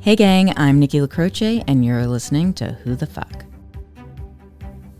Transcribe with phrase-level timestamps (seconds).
[0.00, 3.44] Hey, gang, I'm Nikki LaCroce, and you're listening to Who the Fuck?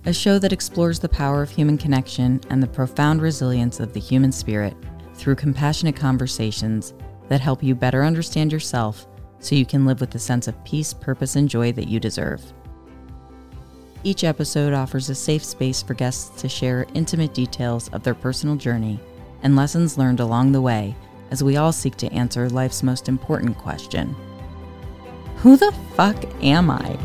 [0.06, 4.00] A show that explores the power of human connection and the profound resilience of the
[4.00, 4.76] human spirit
[5.14, 6.94] through compassionate conversations
[7.28, 9.08] that help you better understand yourself
[9.40, 12.40] so you can live with the sense of peace, purpose, and joy that you deserve.
[14.04, 18.54] Each episode offers a safe space for guests to share intimate details of their personal
[18.54, 19.00] journey
[19.44, 20.96] and lessons learned along the way
[21.30, 24.16] as we all seek to answer life's most important question
[25.36, 26.98] Who the fuck am I?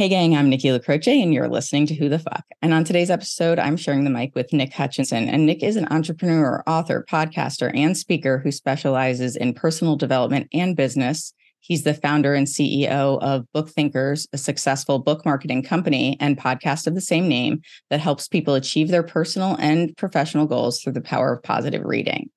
[0.00, 2.46] Hey, gang, I'm Nikki LaCroce, and you're listening to Who the Fuck.
[2.62, 5.28] And on today's episode, I'm sharing the mic with Nick Hutchison.
[5.28, 10.74] And Nick is an entrepreneur, author, podcaster, and speaker who specializes in personal development and
[10.74, 11.34] business.
[11.60, 16.86] He's the founder and CEO of Book Thinkers, a successful book marketing company and podcast
[16.86, 17.60] of the same name
[17.90, 22.30] that helps people achieve their personal and professional goals through the power of positive reading.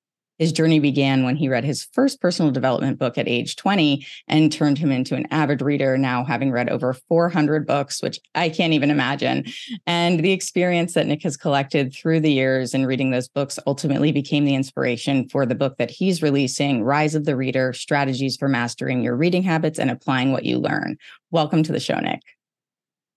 [0.44, 4.52] His journey began when he read his first personal development book at age 20 and
[4.52, 8.73] turned him into an avid reader, now having read over 400 books, which I can't
[8.73, 9.45] even imagine.
[9.88, 14.11] And the experience that Nick has collected through the years in reading those books ultimately
[14.11, 18.50] became the inspiration for the book that he's releasing Rise of the Reader Strategies for
[18.50, 20.97] Mastering Your Reading Habits and Applying What You Learn.
[21.31, 22.19] Welcome to the show, Nick.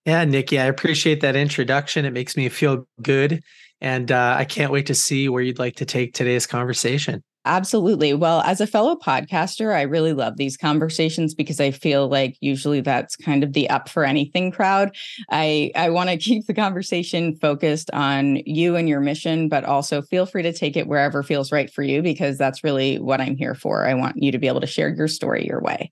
[0.07, 2.05] Yeah, Nikki, I appreciate that introduction.
[2.05, 3.43] It makes me feel good
[3.81, 7.21] and uh, I can't wait to see where you'd like to take today's conversation.
[7.43, 8.13] Absolutely.
[8.13, 12.79] Well, as a fellow podcaster, I really love these conversations because I feel like usually
[12.79, 14.95] that's kind of the up for anything crowd.
[15.29, 20.01] I I want to keep the conversation focused on you and your mission, but also
[20.01, 23.35] feel free to take it wherever feels right for you because that's really what I'm
[23.35, 23.85] here for.
[23.85, 25.91] I want you to be able to share your story your way.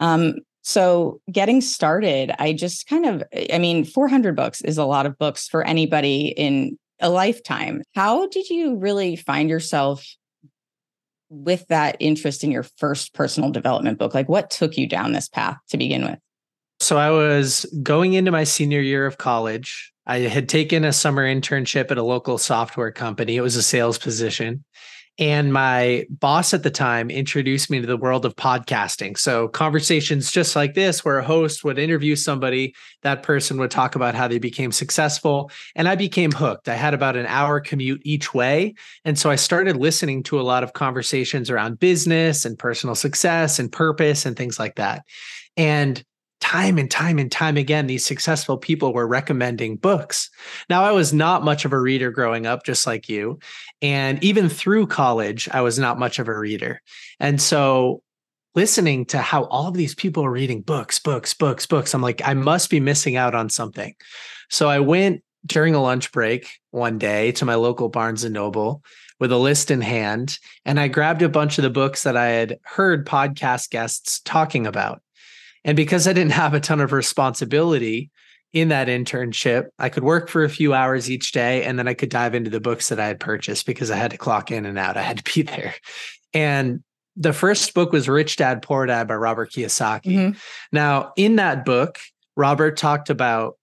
[0.00, 5.04] Um, so, getting started, I just kind of, I mean, 400 books is a lot
[5.04, 7.82] of books for anybody in a lifetime.
[7.94, 10.06] How did you really find yourself
[11.28, 14.14] with that interest in your first personal development book?
[14.14, 16.18] Like, what took you down this path to begin with?
[16.80, 19.92] So, I was going into my senior year of college.
[20.06, 23.98] I had taken a summer internship at a local software company, it was a sales
[23.98, 24.64] position.
[25.18, 29.16] And my boss at the time introduced me to the world of podcasting.
[29.16, 33.94] So, conversations just like this, where a host would interview somebody, that person would talk
[33.94, 35.52] about how they became successful.
[35.76, 36.68] And I became hooked.
[36.68, 38.74] I had about an hour commute each way.
[39.04, 43.60] And so I started listening to a lot of conversations around business and personal success
[43.60, 45.04] and purpose and things like that.
[45.56, 46.04] And
[46.44, 50.28] time and time and time again, these successful people were recommending books.
[50.68, 53.38] Now, I was not much of a reader growing up, just like you.
[53.80, 56.82] And even through college, I was not much of a reader.
[57.18, 58.02] And so,
[58.54, 62.20] listening to how all of these people are reading books, books, books, books, I'm like,
[62.22, 63.94] I must be missing out on something.
[64.50, 68.82] So, I went during a lunch break one day to my local Barnes and Noble
[69.18, 72.26] with a list in hand and I grabbed a bunch of the books that I
[72.26, 75.00] had heard podcast guests talking about.
[75.64, 78.10] And because I didn't have a ton of responsibility
[78.52, 81.94] in that internship, I could work for a few hours each day and then I
[81.94, 84.66] could dive into the books that I had purchased because I had to clock in
[84.66, 84.96] and out.
[84.96, 85.74] I had to be there.
[86.32, 86.82] And
[87.16, 90.04] the first book was Rich Dad Poor Dad by Robert Kiyosaki.
[90.04, 90.38] Mm-hmm.
[90.72, 91.98] Now, in that book,
[92.36, 93.56] Robert talked about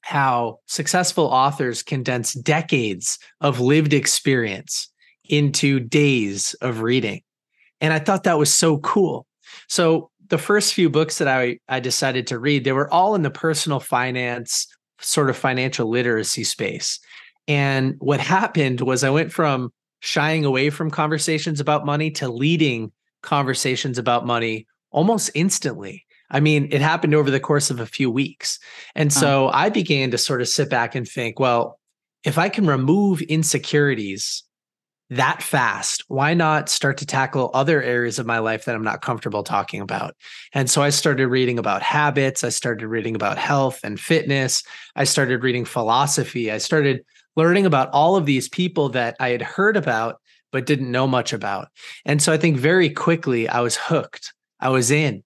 [0.00, 4.88] how successful authors condense decades of lived experience
[5.24, 7.20] into days of reading.
[7.80, 9.26] And I thought that was so cool.
[9.68, 13.22] So the first few books that I, I decided to read, they were all in
[13.22, 14.66] the personal finance,
[15.00, 17.00] sort of financial literacy space.
[17.46, 22.92] And what happened was I went from shying away from conversations about money to leading
[23.22, 26.04] conversations about money almost instantly.
[26.30, 28.58] I mean, it happened over the course of a few weeks.
[28.94, 31.80] And so I began to sort of sit back and think, well,
[32.22, 34.44] if I can remove insecurities
[35.10, 39.00] that fast, why not start to tackle other areas of my life that I'm not
[39.00, 40.14] comfortable talking about?
[40.52, 42.44] And so I started reading about habits.
[42.44, 44.62] I started reading about health and fitness.
[44.96, 46.50] I started reading philosophy.
[46.50, 47.04] I started
[47.36, 50.20] learning about all of these people that I had heard about,
[50.52, 51.68] but didn't know much about.
[52.04, 54.34] And so I think very quickly I was hooked.
[54.60, 55.22] I was in.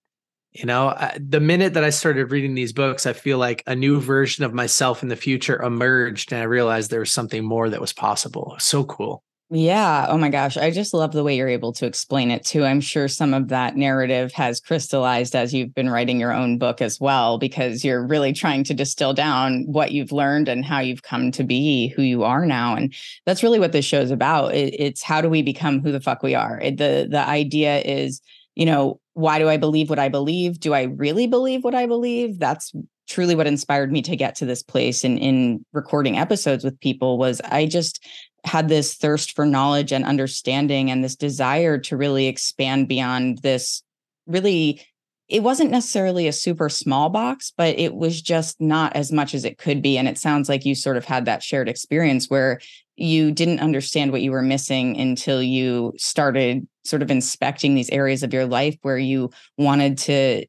[0.52, 3.98] You know, the minute that I started reading these books, I feel like a new
[4.00, 7.80] version of myself in the future emerged and I realized there was something more that
[7.80, 8.56] was possible.
[8.58, 9.24] So cool.
[9.54, 10.06] Yeah.
[10.08, 10.56] Oh my gosh.
[10.56, 12.64] I just love the way you're able to explain it too.
[12.64, 16.80] I'm sure some of that narrative has crystallized as you've been writing your own book
[16.80, 21.02] as well, because you're really trying to distill down what you've learned and how you've
[21.02, 22.74] come to be who you are now.
[22.74, 22.94] And
[23.26, 24.54] that's really what this show is about.
[24.54, 26.58] it's how do we become who the fuck we are?
[26.62, 28.22] the the idea is,
[28.54, 30.60] you know, why do I believe what I believe?
[30.60, 32.38] Do I really believe what I believe?
[32.38, 32.72] That's
[33.06, 37.18] truly what inspired me to get to this place and in recording episodes with people
[37.18, 38.02] was I just
[38.44, 43.82] had this thirst for knowledge and understanding and this desire to really expand beyond this
[44.26, 44.82] really
[45.28, 49.44] it wasn't necessarily a super small box but it was just not as much as
[49.44, 49.96] it could be.
[49.96, 52.60] And it sounds like you sort of had that shared experience where
[52.96, 58.22] you didn't understand what you were missing until you started sort of inspecting these areas
[58.22, 60.44] of your life where you wanted to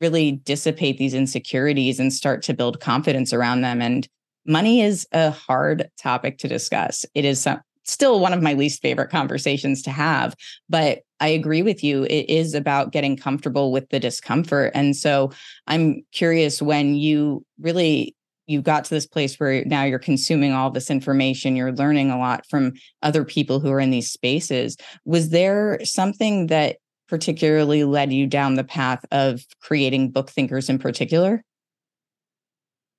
[0.00, 3.82] really dissipate these insecurities and start to build confidence around them.
[3.82, 4.08] And
[4.46, 7.04] money is a hard topic to discuss.
[7.14, 10.34] It is some, still one of my least favorite conversations to have,
[10.68, 12.04] but I agree with you.
[12.04, 14.72] It is about getting comfortable with the discomfort.
[14.74, 15.32] And so
[15.66, 18.14] I'm curious when you really
[18.46, 22.18] you got to this place where now you're consuming all this information, you're learning a
[22.18, 22.72] lot from
[23.02, 24.76] other people who are in these spaces.
[25.04, 26.76] Was there something that
[27.08, 31.42] particularly led you down the path of creating book thinkers in particular?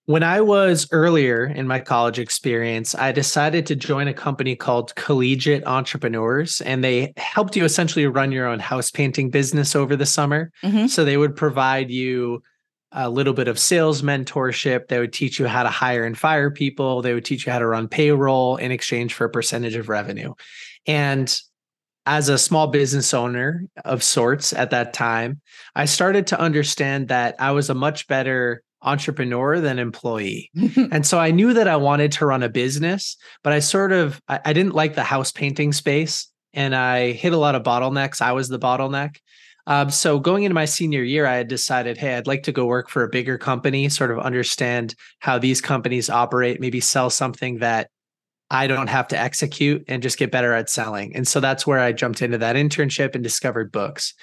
[0.08, 4.96] When I was earlier in my college experience, I decided to join a company called
[4.96, 10.06] Collegiate Entrepreneurs, and they helped you essentially run your own house painting business over the
[10.06, 10.50] summer.
[10.64, 10.88] Mm-hmm.
[10.88, 12.42] So they would provide you
[12.94, 14.88] a little bit of sales mentorship.
[14.88, 17.02] They would teach you how to hire and fire people.
[17.02, 20.36] They would teach you how to run payroll in exchange for a percentage of revenue.
[20.86, 21.38] And
[22.06, 25.42] as a small business owner of sorts at that time,
[25.76, 30.50] I started to understand that I was a much better entrepreneur than employee.
[30.92, 34.22] and so I knew that I wanted to run a business, but I sort of
[34.28, 38.22] I, I, didn't like the house painting space and I hit a lot of bottlenecks.
[38.22, 39.18] I was the bottleneck.
[39.68, 42.66] Um, so going into my senior year, I had decided, hey, I'd like to go
[42.66, 47.60] work for a bigger company, sort of understand how these companies operate, maybe sell something
[47.60, 47.90] that
[48.50, 51.14] I don't have to execute and just get better at selling.
[51.16, 54.14] And so that's where I jumped into that internship and discovered books.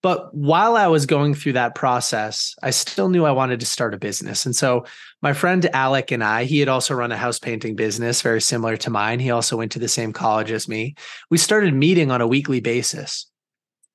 [0.00, 3.92] But while I was going through that process, I still knew I wanted to start
[3.92, 4.46] a business.
[4.46, 4.86] And so
[5.20, 8.78] my friend Alec and I, he had also run a house painting business very similar
[8.78, 9.20] to mine.
[9.20, 10.94] He also went to the same college as me.
[11.28, 13.26] We started meeting on a weekly basis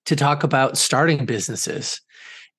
[0.05, 1.99] to talk about starting businesses.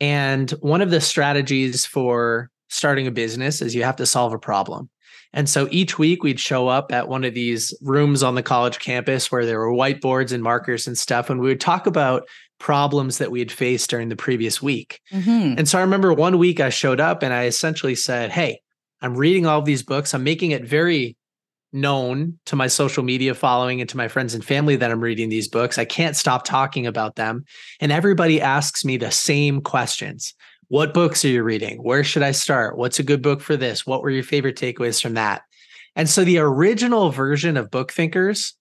[0.00, 4.38] And one of the strategies for starting a business is you have to solve a
[4.38, 4.88] problem.
[5.32, 8.78] And so each week we'd show up at one of these rooms on the college
[8.78, 11.30] campus where there were whiteboards and markers and stuff.
[11.30, 12.28] And we would talk about
[12.58, 15.00] problems that we had faced during the previous week.
[15.12, 15.54] Mm-hmm.
[15.58, 18.60] And so I remember one week I showed up and I essentially said, Hey,
[19.00, 20.12] I'm reading all of these books.
[20.12, 21.16] I'm making it very
[21.72, 25.28] known to my social media following and to my friends and family that I'm reading
[25.28, 25.78] these books.
[25.78, 27.44] I can't stop talking about them.
[27.78, 30.34] And everybody asks me the same questions
[30.70, 31.78] what books are you reading?
[31.78, 32.78] Where should I start?
[32.78, 33.84] What's a good book for this?
[33.84, 35.42] What were your favorite takeaways from that?
[35.96, 38.54] And so the original version of Book Thinkers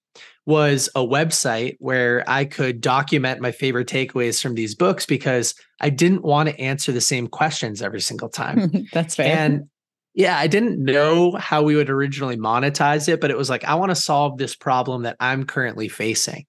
[0.47, 5.91] was a website where I could document my favorite takeaways from these books because I
[5.91, 8.87] didn't want to answer the same questions every single time.
[8.91, 9.27] That's fair.
[9.27, 9.69] And
[10.15, 13.75] yeah, I didn't know how we would originally monetize it, but it was like, I
[13.75, 16.47] want to solve this problem that I'm currently facing.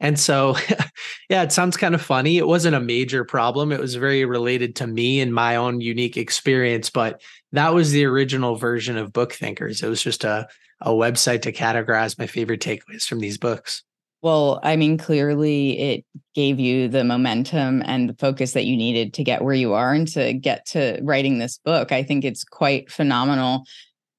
[0.00, 0.56] And so,
[1.28, 2.38] yeah, it sounds kind of funny.
[2.38, 3.70] It wasn't a major problem.
[3.70, 7.20] It was very related to me and my own unique experience, but
[7.52, 9.82] that was the original version of Book Thinkers.
[9.82, 10.48] It was just a,
[10.80, 13.82] a website to categorize my favorite takeaways from these books.
[14.22, 16.04] Well, I mean, clearly it
[16.34, 19.94] gave you the momentum and the focus that you needed to get where you are
[19.94, 21.90] and to get to writing this book.
[21.90, 23.64] I think it's quite phenomenal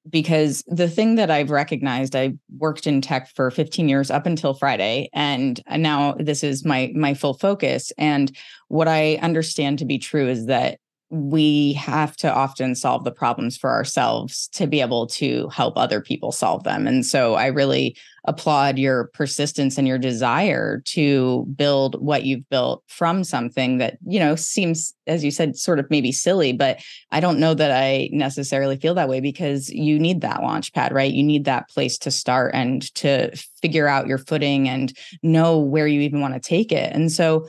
[0.08, 4.54] because the thing that I've recognized, I worked in tech for 15 years up until
[4.54, 7.92] Friday, and uh, now this is my my full focus.
[7.98, 8.36] And
[8.68, 10.78] what I understand to be true is that
[11.12, 16.00] we have to often solve the problems for ourselves to be able to help other
[16.00, 16.86] people solve them.
[16.86, 22.82] And so I really applaud your persistence and your desire to build what you've built
[22.86, 27.20] from something that, you know, seems, as you said, sort of maybe silly, but I
[27.20, 31.12] don't know that I necessarily feel that way because you need that launch pad, right?
[31.12, 35.86] You need that place to start and to figure out your footing and know where
[35.86, 36.90] you even want to take it.
[36.94, 37.48] And so,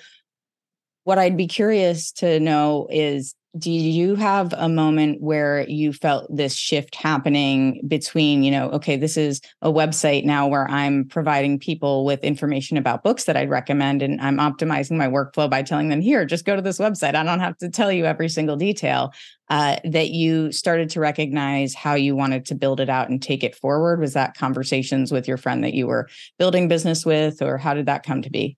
[1.05, 6.25] what I'd be curious to know is do you have a moment where you felt
[6.35, 11.59] this shift happening between you know okay this is a website now where i'm providing
[11.59, 15.89] people with information about books that i'd recommend and i'm optimizing my workflow by telling
[15.89, 17.15] them here just go to this website.
[17.15, 19.13] I don't have to tell you every single detail
[19.49, 23.43] uh, that you started to recognize how you wanted to build it out and take
[23.43, 23.99] it forward?
[23.99, 27.85] Was that conversations with your friend that you were building business with or how did
[27.85, 28.57] that come to be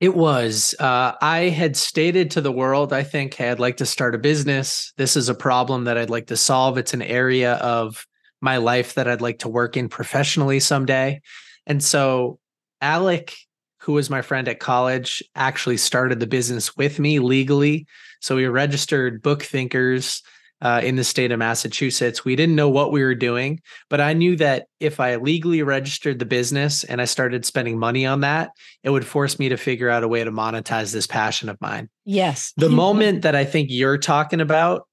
[0.00, 0.74] it was.
[0.78, 4.18] Uh, I had stated to the world, I think, hey, I'd like to start a
[4.18, 4.92] business.
[4.96, 6.76] This is a problem that I'd like to solve.
[6.76, 8.06] It's an area of
[8.42, 11.20] my life that I'd like to work in professionally someday.
[11.66, 12.38] And so,
[12.82, 13.34] Alec,
[13.80, 17.86] who was my friend at college, actually started the business with me legally.
[18.20, 20.22] So, we registered book thinkers
[20.62, 22.24] uh, in the state of Massachusetts.
[22.24, 23.60] We didn't know what we were doing,
[23.90, 28.06] but I knew that if I legally registered the business and I started spending money
[28.06, 28.50] on that,
[28.82, 31.88] it would force me to figure out a way to monetize this passion of mine.
[32.04, 32.52] Yes.
[32.56, 34.86] The moment that I think you're talking about,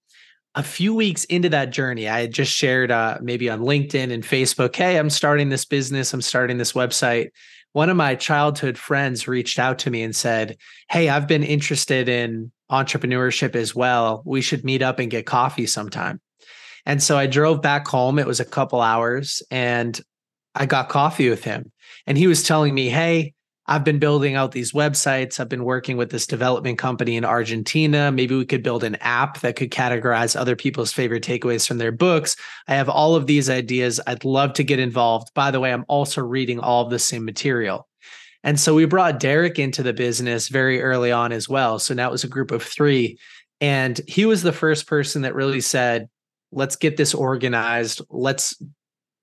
[0.56, 4.24] a few weeks into that journey, I had just shared uh, maybe on LinkedIn and
[4.24, 7.30] Facebook, hey, I'm starting this business, I'm starting this website.
[7.74, 10.58] One of my childhood friends reached out to me and said,
[10.90, 14.22] Hey, I've been interested in entrepreneurship as well.
[14.26, 16.22] We should meet up and get coffee sometime.
[16.86, 18.20] And so I drove back home.
[18.20, 20.00] It was a couple hours and
[20.56, 21.72] I got coffee with him.
[22.06, 23.34] And he was telling me, Hey,
[23.66, 25.40] I've been building out these websites.
[25.40, 28.12] I've been working with this development company in Argentina.
[28.12, 31.94] Maybe we could build an app that could categorize other people's favorite takeaways from their
[31.94, 32.36] books.
[32.68, 34.02] I have all of these ideas.
[34.06, 35.34] I'd love to get involved.
[35.34, 37.88] By the way, I'm also reading all of the same material.
[38.44, 41.80] And so we brought Derek into the business very early on as well.
[41.80, 43.18] So now it was a group of three.
[43.62, 46.10] And he was the first person that really said,
[46.52, 48.02] let's get this organized.
[48.10, 48.62] Let's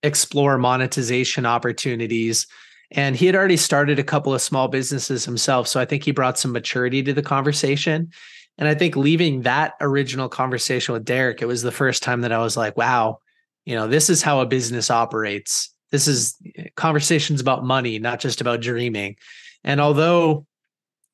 [0.03, 2.47] explore monetization opportunities
[2.93, 5.69] and he had already started a couple of small businesses himself.
[5.69, 8.11] So I think he brought some maturity to the conversation.
[8.59, 12.33] And I think leaving that original conversation with Derek, it was the first time that
[12.33, 13.19] I was like, wow,
[13.65, 15.73] you know, this is how a business operates.
[15.93, 19.17] This is eh, conversations about money, not just about dreaming.
[19.63, 20.47] And although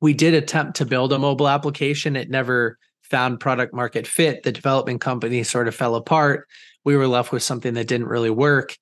[0.00, 4.42] we did attempt to build a mobile application, it never found product market fit.
[4.42, 6.48] The development company sort of fell apart.
[6.84, 8.76] We were left with something that didn't really work,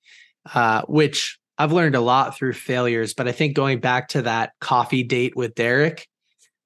[0.53, 4.51] uh, which I've learned a lot through failures, but I think going back to that
[4.59, 6.07] coffee date with Derek,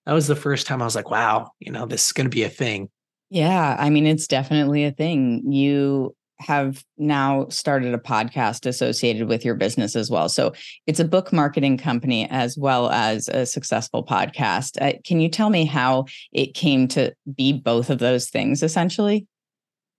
[0.06, 2.36] that was the first time I was like, wow, you know, this is going to
[2.36, 2.90] be a thing.
[3.30, 3.76] Yeah.
[3.80, 5.52] I mean, it's definitely a thing.
[5.52, 10.30] You have now started a podcast associated with your business as well.
[10.30, 10.54] So
[10.88, 14.82] it's a book marketing company as well as a successful podcast.
[14.82, 19.28] Uh, can you tell me how it came to be both of those things essentially?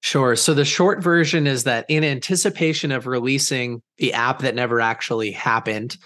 [0.01, 0.35] Sure.
[0.35, 5.31] So the short version is that in anticipation of releasing the app that never actually
[5.31, 5.97] happened,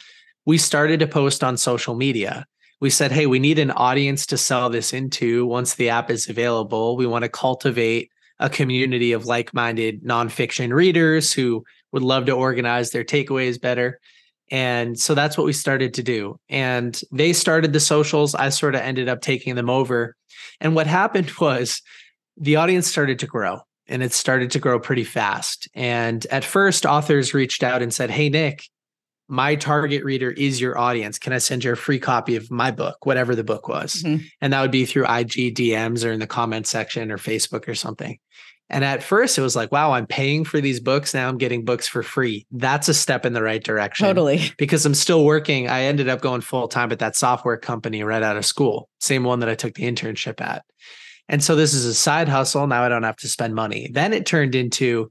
[0.46, 2.44] we started to post on social media.
[2.80, 6.28] We said, hey, we need an audience to sell this into once the app is
[6.28, 6.96] available.
[6.96, 8.10] We want to cultivate
[8.40, 14.00] a community of like minded nonfiction readers who would love to organize their takeaways better.
[14.50, 16.38] And so that's what we started to do.
[16.48, 18.34] And they started the socials.
[18.34, 20.16] I sort of ended up taking them over.
[20.60, 21.80] And what happened was
[22.36, 25.68] the audience started to grow and it started to grow pretty fast.
[25.74, 28.64] And at first, authors reached out and said, Hey, Nick,
[29.28, 31.18] my target reader is your audience.
[31.18, 34.02] Can I send you a free copy of my book, whatever the book was?
[34.02, 34.24] Mm-hmm.
[34.40, 37.74] And that would be through IG DMs or in the comment section or Facebook or
[37.74, 38.18] something.
[38.70, 41.12] And at first, it was like, wow, I'm paying for these books.
[41.12, 42.46] Now I'm getting books for free.
[42.50, 44.06] That's a step in the right direction.
[44.06, 44.50] Totally.
[44.58, 45.68] Because I'm still working.
[45.68, 49.24] I ended up going full time at that software company right out of school, same
[49.24, 50.64] one that I took the internship at.
[51.28, 52.66] And so this is a side hustle.
[52.66, 53.88] Now I don't have to spend money.
[53.92, 55.10] Then it turned into,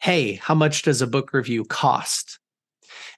[0.00, 2.38] hey, how much does a book review cost?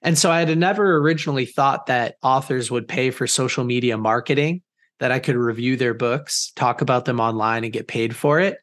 [0.01, 4.61] And so I had never originally thought that authors would pay for social media marketing,
[4.99, 8.57] that I could review their books, talk about them online, and get paid for it.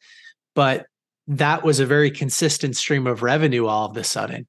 [0.53, 0.85] But
[1.27, 4.47] that was a very consistent stream of revenue all of a sudden.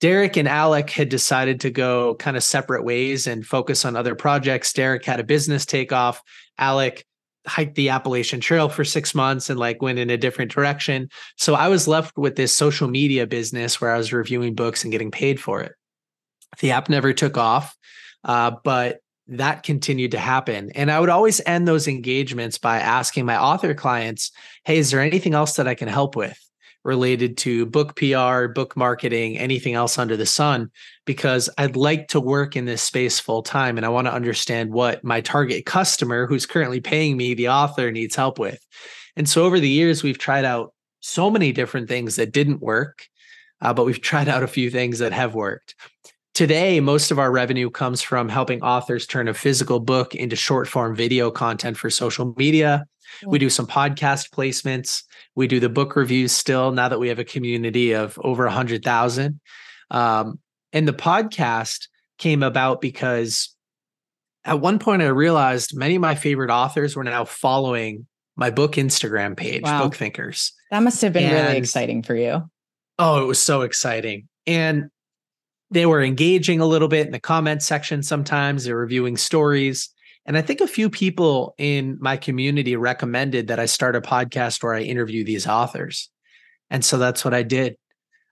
[0.00, 4.14] Derek and Alec had decided to go kind of separate ways and focus on other
[4.14, 4.72] projects.
[4.72, 6.22] Derek had a business takeoff.
[6.56, 7.04] Alec
[7.48, 11.08] hiked the Appalachian Trail for six months and like went in a different direction.
[11.36, 14.92] So I was left with this social media business where I was reviewing books and
[14.92, 15.72] getting paid for it.
[16.60, 17.76] The app never took off,
[18.24, 20.70] uh, but that continued to happen.
[20.74, 24.30] And I would always end those engagements by asking my author clients,
[24.64, 26.38] Hey, is there anything else that I can help with?
[26.88, 30.70] Related to book PR, book marketing, anything else under the sun,
[31.04, 34.72] because I'd like to work in this space full time and I want to understand
[34.72, 38.66] what my target customer who's currently paying me, the author, needs help with.
[39.16, 43.06] And so over the years, we've tried out so many different things that didn't work,
[43.60, 45.74] uh, but we've tried out a few things that have worked.
[46.32, 50.68] Today, most of our revenue comes from helping authors turn a physical book into short
[50.68, 52.86] form video content for social media.
[53.26, 55.02] We do some podcast placements.
[55.34, 59.40] We do the book reviews still now that we have a community of over 100,000.
[59.90, 60.38] Um,
[60.72, 61.88] and the podcast
[62.18, 63.54] came about because
[64.44, 68.72] at one point I realized many of my favorite authors were now following my book
[68.72, 69.84] Instagram page, wow.
[69.84, 70.52] Book Thinkers.
[70.70, 72.48] That must have been and, really exciting for you.
[72.98, 74.28] Oh, it was so exciting.
[74.46, 74.90] And
[75.70, 78.64] they were engaging a little bit in the comment section sometimes.
[78.64, 79.90] They're reviewing stories.
[80.28, 84.62] And I think a few people in my community recommended that I start a podcast
[84.62, 86.10] where I interview these authors.
[86.68, 87.78] And so that's what I did.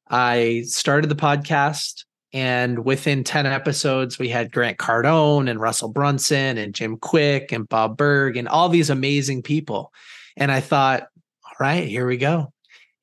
[0.08, 6.58] I started the podcast, and within 10 episodes, we had Grant Cardone and Russell Brunson
[6.58, 9.90] and Jim Kwik and Bob Burg and all these amazing people.
[10.36, 11.04] And I thought,
[11.46, 12.52] all right, here we go.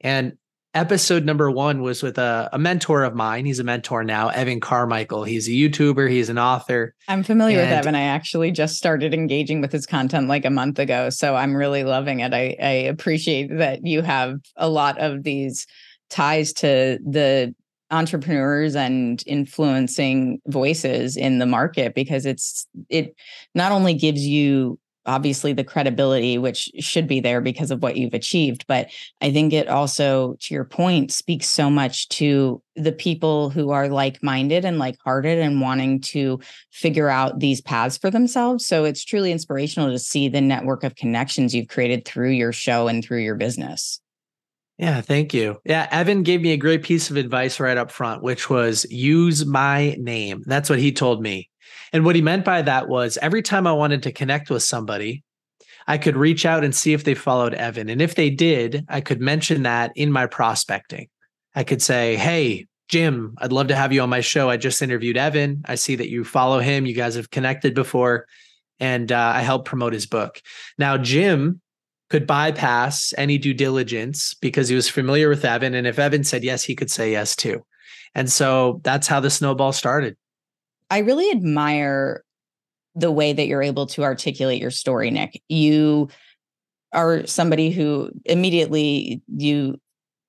[0.02, 0.38] And
[0.74, 3.46] episode number one was with a, a, mentor of mine.
[3.46, 5.24] He's a mentor now, Evan Carmichael.
[5.24, 6.96] He's a YouTuber, he's an author.
[7.08, 7.96] I'm familiar and, with Evan.
[7.96, 11.10] I actually just started engaging with his content like a month ago.
[11.10, 12.34] So I'm really loving it.
[12.34, 15.68] I, I appreciate that you have a lot of these
[16.10, 17.54] ties to the
[17.92, 23.16] entrepreneurs and influencing voices in the market because it's it
[23.54, 28.14] not only gives you obviously the credibility which should be there because of what you've
[28.14, 28.90] achieved but
[29.22, 33.88] i think it also to your point speaks so much to the people who are
[33.88, 36.40] like-minded and like-hearted and wanting to
[36.72, 40.96] figure out these paths for themselves so it's truly inspirational to see the network of
[40.96, 44.00] connections you've created through your show and through your business
[44.78, 45.62] yeah, thank you.
[45.66, 49.46] Yeah, Evan gave me a great piece of advice right up front, which was use
[49.46, 50.44] my name.
[50.46, 51.50] That's what he told me.
[51.94, 55.24] And what he meant by that was every time I wanted to connect with somebody,
[55.88, 57.90] I could reach out and see if they followed Evan.
[57.90, 61.08] And if they did, I could mention that in my prospecting.
[61.56, 64.50] I could say, Hey, Jim, I'd love to have you on my show.
[64.50, 65.64] I just interviewed Evan.
[65.66, 66.86] I see that you follow him.
[66.86, 68.28] You guys have connected before,
[68.80, 70.42] and uh, I helped promote his book.
[70.78, 71.62] Now, Jim
[72.10, 75.74] could bypass any due diligence because he was familiar with Evan.
[75.74, 77.66] And if Evan said yes, he could say yes too.
[78.14, 80.16] And so that's how the snowball started.
[80.94, 82.24] I really admire
[82.94, 85.42] the way that you're able to articulate your story, Nick.
[85.50, 86.10] You
[86.94, 89.82] are somebody who immediately you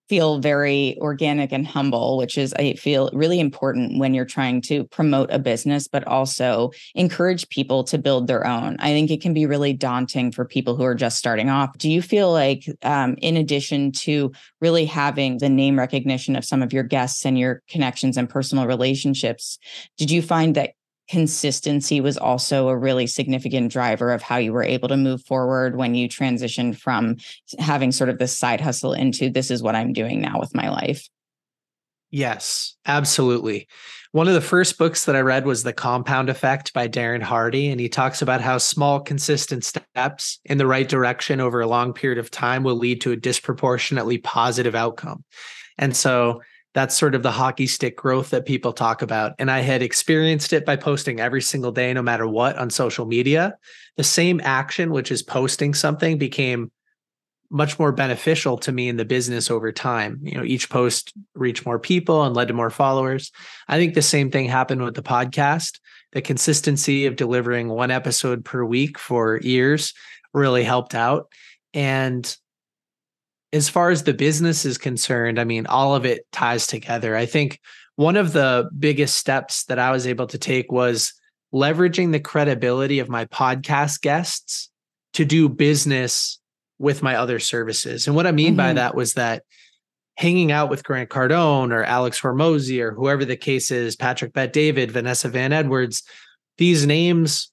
[0.09, 4.85] feel very organic and humble, which is, I feel, really important when you're trying to
[4.85, 8.77] promote a business, but also encourage people to build their own.
[8.81, 11.79] I think it can be really daunting for people who are just starting off.
[11.79, 16.63] Do you feel like, um, in addition to really having the name recognition of some
[16.63, 19.59] of your guests and your connections and personal relationships,
[19.97, 20.73] did you find that
[21.09, 25.77] consistency was also a really significant driver of how you were able to move forward
[25.77, 27.17] when you transitioned from
[27.59, 30.71] having sort of this side hustle into this is what I'm doing now with my
[30.71, 31.09] life.
[32.11, 33.67] Yes, absolutely.
[34.13, 37.69] One of the first books that I read was The Compound Effect by Darren Hardy.
[37.69, 41.93] And he talks about how small, consistent steps in the right direction over a long
[41.93, 45.25] period of time will lead to a disproportionately positive outcome.
[45.79, 46.43] And so
[46.75, 49.35] that's sort of the hockey stick growth that people talk about.
[49.39, 53.07] And I had experienced it by posting every single day, no matter what, on social
[53.07, 53.57] media.
[53.97, 56.73] The same action, which is posting something, became
[57.49, 60.19] much more beneficial to me in the business over time.
[60.23, 63.31] You know, each post reached more people and led to more followers.
[63.69, 65.79] I think the same thing happened with the podcast.
[66.13, 69.95] The consistency of delivering one episode per week for years
[70.33, 71.29] really helped out.
[71.73, 72.37] And
[73.55, 77.17] as far as the business is concerned, I mean, all of it ties together.
[77.17, 77.61] I think
[77.95, 81.15] one of the biggest steps that I was able to take was
[81.55, 84.71] leveraging the credibility of my podcast guests
[85.13, 86.41] to do business
[86.81, 88.09] with my other services.
[88.09, 88.57] And what I mean mm-hmm.
[88.57, 89.45] by that was that
[90.17, 94.53] hanging out with Grant Cardone or Alex Hormozi or whoever the case is, Patrick Bet
[94.53, 96.03] David, Vanessa Van Edwards,
[96.59, 97.53] these names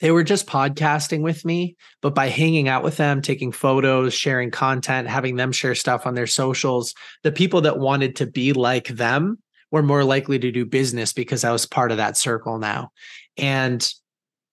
[0.00, 4.50] they were just podcasting with me, but by hanging out with them, taking photos, sharing
[4.50, 8.88] content, having them share stuff on their socials, the people that wanted to be like
[8.88, 9.38] them
[9.70, 12.90] were more likely to do business because I was part of that circle now.
[13.36, 13.86] And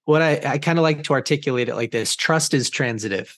[0.06, 3.38] what I, I kind of like to articulate it like this trust is transitive.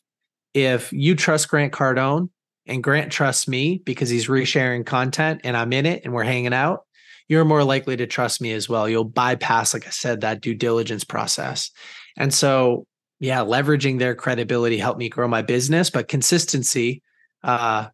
[0.54, 2.30] If you trust Grant Cardone
[2.66, 6.54] and Grant trusts me because he's resharing content and I'm in it and we're hanging
[6.54, 6.86] out,
[7.30, 8.90] you're more likely to trust me as well.
[8.90, 11.72] You'll bypass, like I said, that due diligence process.
[12.18, 12.86] And so,
[13.20, 17.04] yeah, leveraging their credibility helped me grow my business, but consistency
[17.44, 17.88] uh,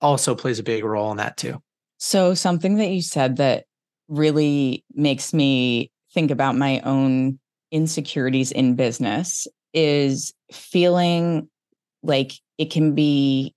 [0.00, 1.60] also plays a big role in that too.
[1.98, 3.64] So, something that you said that
[4.06, 7.40] really makes me think about my own
[7.72, 11.48] insecurities in business is feeling
[12.02, 13.54] like it can be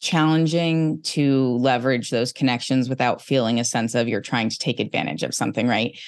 [0.00, 5.22] challenging to leverage those connections without feeling a sense of you're trying to take advantage
[5.22, 5.98] of something, right?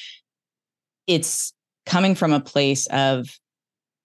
[1.06, 1.52] It's
[1.86, 3.28] coming from a place of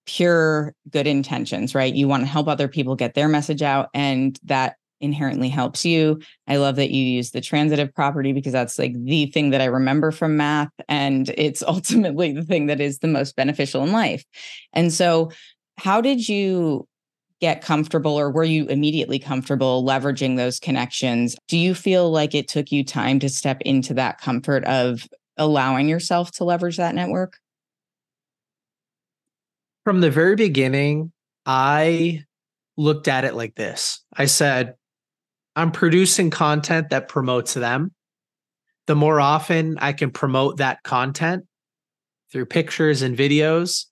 [0.05, 1.93] pure good intentions, right?
[1.93, 6.19] You want to help other people get their message out, and that inherently helps you.
[6.47, 9.65] I love that you use the transitive property because that's like the thing that I
[9.65, 10.71] remember from math.
[10.89, 14.23] And it's ultimately the thing that is the most beneficial in life.
[14.73, 15.31] And so,
[15.77, 16.87] how did you
[17.39, 21.35] get comfortable or were you immediately comfortable leveraging those connections?
[21.47, 25.87] Do you feel like it took you time to step into that comfort of allowing
[25.87, 27.37] yourself to leverage that network?
[29.83, 31.11] From the very beginning,
[31.45, 32.25] I
[32.75, 34.75] looked at it like this I said,
[35.55, 37.91] I'm producing content that promotes them.
[38.85, 41.45] The more often I can promote that content
[42.31, 43.85] through pictures and videos,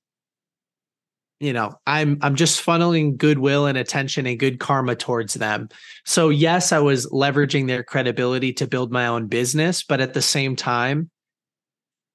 [1.39, 5.69] you know i'm i'm just funneling goodwill and attention and good karma towards them.
[6.05, 10.21] So yes i was leveraging their credibility to build my own business but at the
[10.21, 11.09] same time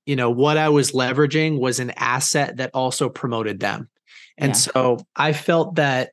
[0.06, 3.88] you know what i was leveraging was an asset that also promoted them.
[4.38, 4.54] And yeah.
[4.54, 6.12] so i felt that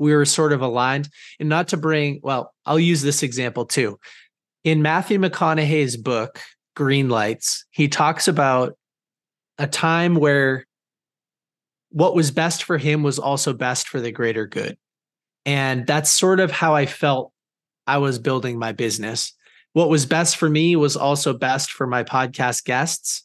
[0.00, 1.08] we were sort of aligned.
[1.40, 3.98] And not to bring well i'll use this example too.
[4.64, 6.40] In matthew mcconaughey's book
[6.74, 8.76] green lights he talks about
[9.58, 10.64] a time where
[11.90, 14.76] what was best for him was also best for the greater good.
[15.46, 17.32] And that's sort of how I felt
[17.86, 19.32] I was building my business.
[19.72, 23.24] What was best for me was also best for my podcast guests.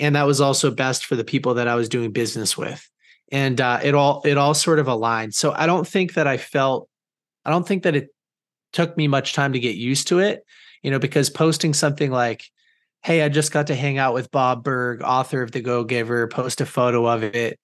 [0.00, 2.88] And that was also best for the people that I was doing business with.
[3.30, 5.34] And uh, it all it all sort of aligned.
[5.34, 6.88] So I don't think that I felt
[7.44, 8.08] I don't think that it
[8.72, 10.44] took me much time to get used to it,
[10.82, 12.44] you know, because posting something like,
[13.02, 16.26] hey, I just got to hang out with Bob Burg, author of The Go Giver,
[16.26, 17.58] post a photo of it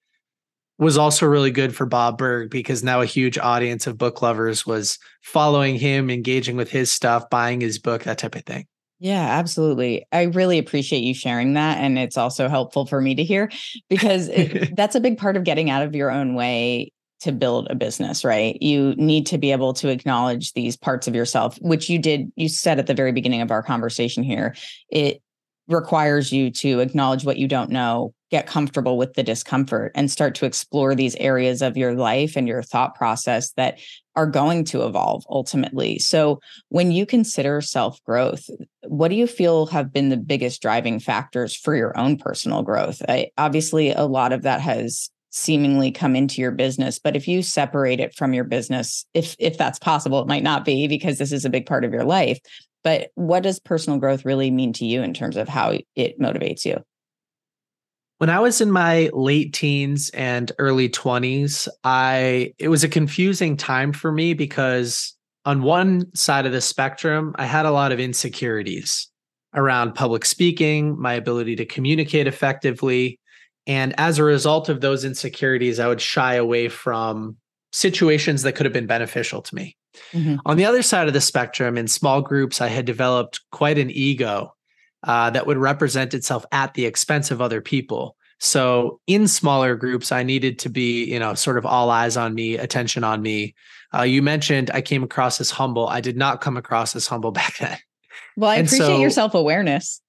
[0.81, 4.67] was also really good for Bob Burg because now a huge audience of book lovers
[4.67, 8.67] was following him, engaging with his stuff, buying his book, that type of thing.
[8.99, 10.07] Yeah, absolutely.
[10.11, 11.79] I really appreciate you sharing that.
[11.79, 13.51] And it's also helpful for me to hear
[13.89, 17.69] because it, that's a big part of getting out of your own way to build
[17.71, 18.61] a business, right?
[18.63, 22.49] You need to be able to acknowledge these parts of yourself, which you did, you
[22.49, 24.55] said at the very beginning of our conversation here.
[24.91, 25.23] It
[25.69, 30.35] requires you to acknowledge what you don't know, get comfortable with the discomfort, and start
[30.37, 33.79] to explore these areas of your life and your thought process that
[34.17, 35.99] are going to evolve ultimately.
[35.99, 38.49] So, when you consider self growth,
[38.87, 43.03] what do you feel have been the biggest driving factors for your own personal growth?
[43.09, 47.41] I, obviously, a lot of that has seemingly come into your business but if you
[47.41, 51.31] separate it from your business if if that's possible it might not be because this
[51.31, 52.41] is a big part of your life
[52.83, 56.65] but what does personal growth really mean to you in terms of how it motivates
[56.65, 56.83] you?
[58.21, 63.57] When I was in my late teens and early 20s, I it was a confusing
[63.57, 67.99] time for me because on one side of the spectrum, I had a lot of
[67.99, 69.09] insecurities
[69.55, 73.19] around public speaking, my ability to communicate effectively,
[73.67, 77.39] and as a result of those insecurities, I would shy away from
[77.73, 79.79] situations that could have been beneficial to me.
[80.13, 80.37] Mm-hmm.
[80.45, 83.91] On the other side of the spectrum, in small groups, I had developed quite an
[83.91, 84.53] ego
[85.05, 88.17] uh, that would represent itself at the expense of other people.
[88.39, 92.35] So in smaller groups, I needed to be, you know, sort of all eyes on
[92.35, 93.55] me, attention on me.
[93.95, 95.89] Uh, you mentioned I came across as humble.
[95.89, 97.79] I did not come across as humble back then.
[98.37, 100.01] Well, I and appreciate so, your self awareness.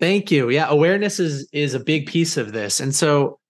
[0.00, 0.50] thank you.
[0.50, 3.40] Yeah, awareness is is a big piece of this, and so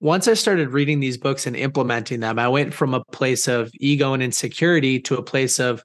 [0.00, 3.70] once I started reading these books and implementing them, I went from a place of
[3.80, 5.82] ego and insecurity to a place of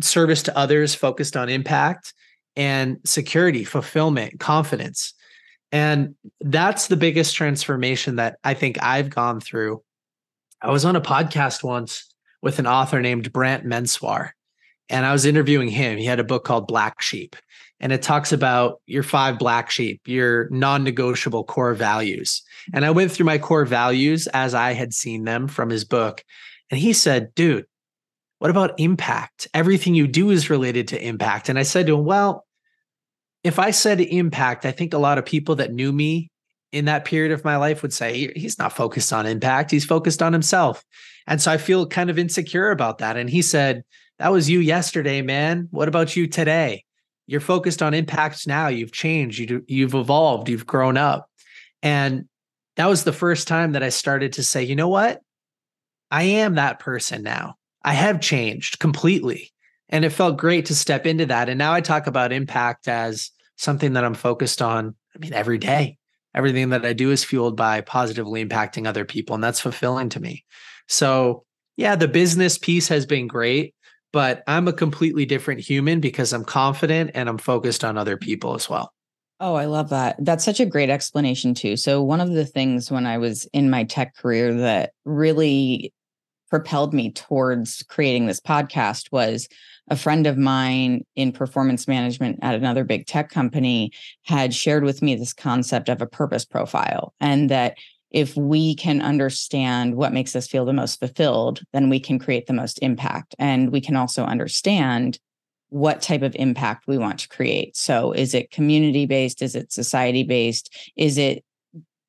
[0.00, 2.12] service to others focused on impact
[2.56, 5.14] and security, fulfillment, confidence.
[5.70, 9.82] And that's the biggest transformation that I think I've gone through.
[10.60, 12.12] I was on a podcast once
[12.42, 14.30] with an author named Brant Menswar,
[14.88, 15.96] and I was interviewing him.
[15.96, 17.36] He had a book called Black Sheep,
[17.80, 22.42] and it talks about your five black sheep, your non negotiable core values.
[22.72, 26.22] And I went through my core values as I had seen them from his book.
[26.70, 27.66] And he said, dude,
[28.42, 29.46] what about impact?
[29.54, 31.48] Everything you do is related to impact.
[31.48, 32.44] And I said to him, well,
[33.44, 36.28] if I said impact, I think a lot of people that knew me
[36.72, 40.24] in that period of my life would say he's not focused on impact, he's focused
[40.24, 40.84] on himself.
[41.28, 43.16] And so I feel kind of insecure about that.
[43.16, 43.84] And he said,
[44.18, 45.68] That was you yesterday, man.
[45.70, 46.84] What about you today?
[47.28, 48.66] You're focused on impact now.
[48.66, 51.30] You've changed, you, you've evolved, you've grown up.
[51.80, 52.28] And
[52.74, 55.20] that was the first time that I started to say, you know what?
[56.10, 57.54] I am that person now.
[57.84, 59.52] I have changed completely.
[59.88, 61.48] And it felt great to step into that.
[61.48, 64.94] And now I talk about impact as something that I'm focused on.
[65.14, 65.98] I mean, every day,
[66.34, 69.34] everything that I do is fueled by positively impacting other people.
[69.34, 70.44] And that's fulfilling to me.
[70.88, 71.44] So,
[71.76, 73.74] yeah, the business piece has been great,
[74.12, 78.54] but I'm a completely different human because I'm confident and I'm focused on other people
[78.54, 78.92] as well.
[79.40, 80.16] Oh, I love that.
[80.20, 81.76] That's such a great explanation, too.
[81.76, 85.92] So, one of the things when I was in my tech career that really
[86.52, 89.48] propelled me towards creating this podcast was
[89.88, 93.90] a friend of mine in performance management at another big tech company
[94.24, 97.78] had shared with me this concept of a purpose profile and that
[98.10, 102.46] if we can understand what makes us feel the most fulfilled, then we can create
[102.46, 103.34] the most impact.
[103.38, 105.18] And we can also understand
[105.70, 107.78] what type of impact we want to create.
[107.78, 109.40] So, is it community based?
[109.40, 110.92] Is it society based?
[110.96, 111.46] Is it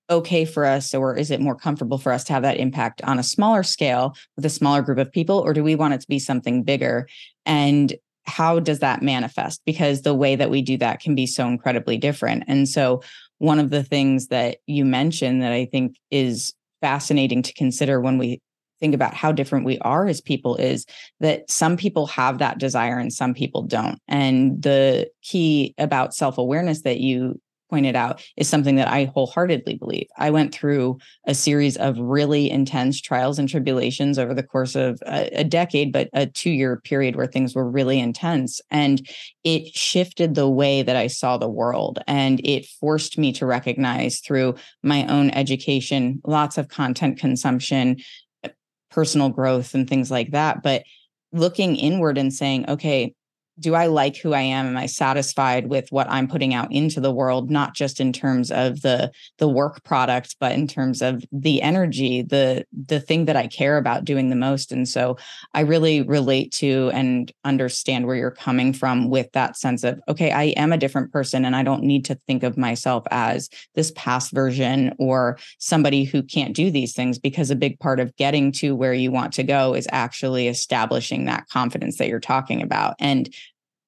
[0.09, 3.19] okay for us, or is it more comfortable for us to have that impact on
[3.19, 5.39] a smaller scale with a smaller group of people?
[5.39, 7.07] Or do we want it to be something bigger?
[7.45, 7.93] And
[8.25, 9.61] how does that manifest?
[9.65, 12.43] Because the way that we do that can be so incredibly different.
[12.47, 13.01] And so,
[13.39, 18.17] one of the things that you mentioned that I think is fascinating to consider when
[18.17, 18.39] we
[18.79, 20.85] think about how different we are as people is
[21.21, 23.97] that some people have that desire and some people don't.
[24.09, 27.39] And the key about self awareness that you
[27.73, 30.05] pointed out is something that I wholeheartedly believe.
[30.15, 35.01] I went through a series of really intense trials and tribulations over the course of
[35.07, 38.61] a, a decade, but a two year period where things were really intense.
[38.69, 39.01] And
[39.43, 41.97] it shifted the way that I saw the world.
[42.05, 47.97] And it forced me to recognize through my own education, lots of content consumption,
[48.43, 48.49] uh,
[48.91, 50.61] personal growth, and things like that.
[50.61, 50.83] But
[51.31, 53.15] looking inward and saying, okay,
[53.59, 54.67] do I like who I am?
[54.67, 58.51] Am I satisfied with what I'm putting out into the world, not just in terms
[58.51, 63.35] of the the work product, but in terms of the energy, the the thing that
[63.35, 64.71] I care about doing the most.
[64.71, 65.17] And so
[65.53, 70.31] I really relate to and understand where you're coming from with that sense of, okay,
[70.31, 73.91] I am a different person and I don't need to think of myself as this
[73.95, 78.51] past version or somebody who can't do these things because a big part of getting
[78.53, 82.95] to where you want to go is actually establishing that confidence that you're talking about.
[82.99, 83.29] And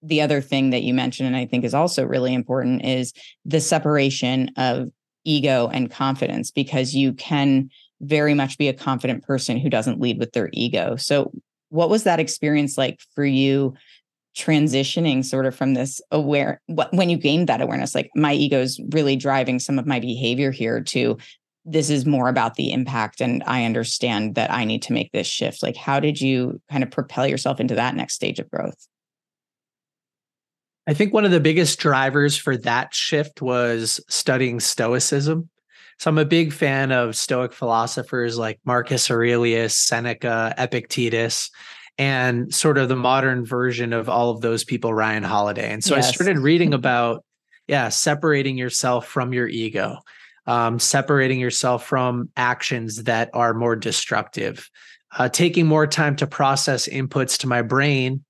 [0.05, 3.13] the other thing that you mentioned, and I think is also really important, is
[3.43, 4.89] the separation of
[5.23, 7.69] ego and confidence, because you can
[8.01, 10.95] very much be a confident person who doesn't lead with their ego.
[10.95, 11.31] So,
[11.69, 13.73] what was that experience like for you?
[14.35, 18.81] transitioning sort of from this aware when you gained that awareness like my ego is
[18.91, 21.17] really driving some of my behavior here to
[21.63, 25.25] this is more about the impact and i understand that i need to make this
[25.25, 28.89] shift like how did you kind of propel yourself into that next stage of growth
[30.87, 35.49] I think one of the biggest drivers for that shift was studying Stoicism.
[35.97, 41.49] So I'm a big fan of Stoic philosophers like Marcus Aurelius, Seneca, Epictetus,
[41.97, 45.71] and sort of the modern version of all of those people, Ryan Holiday.
[45.71, 46.09] And so yes.
[46.09, 47.23] I started reading about,
[47.67, 49.99] yeah, separating yourself from your ego,
[50.45, 54.69] um, separating yourself from actions that are more destructive,
[55.17, 58.24] uh, taking more time to process inputs to my brain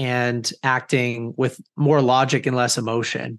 [0.00, 3.38] and acting with more logic and less emotion,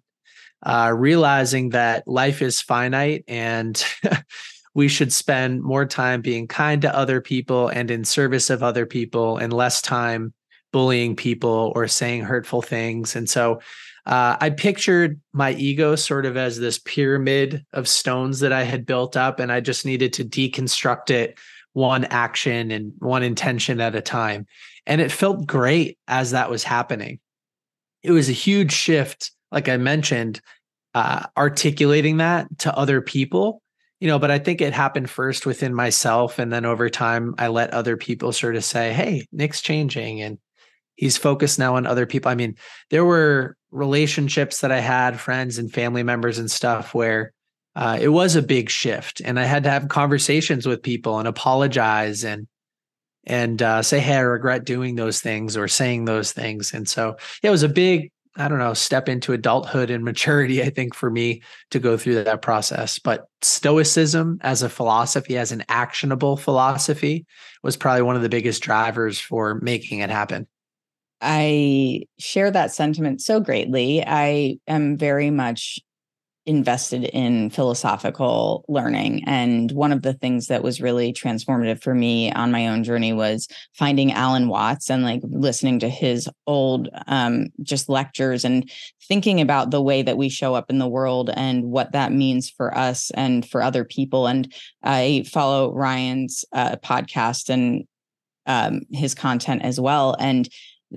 [0.61, 3.83] uh, realizing that life is finite and
[4.75, 8.85] we should spend more time being kind to other people and in service of other
[8.85, 10.35] people and less time
[10.71, 13.15] bullying people or saying hurtful things.
[13.15, 13.59] And so
[14.05, 18.85] uh, I pictured my ego sort of as this pyramid of stones that I had
[18.85, 21.39] built up, and I just needed to deconstruct it
[21.73, 24.45] one action and one intention at a time.
[24.85, 27.19] And it felt great as that was happening.
[28.03, 30.41] It was a huge shift, like I mentioned,
[30.93, 33.61] uh, articulating that to other people,
[33.99, 36.39] you know, but I think it happened first within myself.
[36.39, 40.39] And then over time, I let other people sort of say, hey, Nick's changing and
[40.95, 42.31] he's focused now on other people.
[42.31, 42.55] I mean,
[42.89, 47.31] there were relationships that I had, friends and family members and stuff where
[47.75, 49.21] uh, it was a big shift.
[49.23, 52.47] And I had to have conversations with people and apologize and
[53.25, 56.73] and uh, say, "Hey, I regret doing those things" or saying those things.
[56.73, 60.63] And so, yeah, it was a big, I don't know, step into adulthood and maturity.
[60.63, 62.97] I think for me to go through that process.
[62.97, 67.25] But Stoicism as a philosophy, as an actionable philosophy,
[67.63, 70.47] was probably one of the biggest drivers for making it happen.
[71.21, 74.03] I share that sentiment so greatly.
[74.05, 75.79] I am very much
[76.45, 79.23] invested in philosophical learning.
[79.27, 83.13] And one of the things that was really transformative for me on my own journey
[83.13, 88.69] was finding Alan Watts and like listening to his old um, just lectures and
[89.07, 92.49] thinking about the way that we show up in the world and what that means
[92.49, 94.25] for us and for other people.
[94.25, 94.51] And
[94.81, 97.85] I follow Ryan's uh, podcast and
[98.47, 100.15] um, his content as well.
[100.19, 100.49] And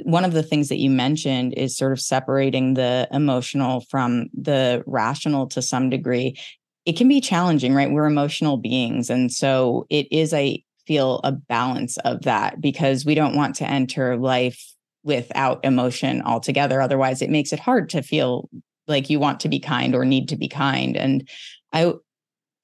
[0.03, 4.83] one of the things that you mentioned is sort of separating the emotional from the
[4.87, 6.37] rational to some degree.
[6.85, 7.91] It can be challenging, right?
[7.91, 9.09] We're emotional beings.
[9.09, 13.71] And so it is, I feel, a balance of that because we don't want to
[13.71, 14.63] enter life
[15.05, 16.81] without emotion altogether.
[16.81, 18.49] Otherwise, it makes it hard to feel
[18.87, 20.97] like you want to be kind or need to be kind.
[20.97, 21.29] And
[21.73, 21.95] I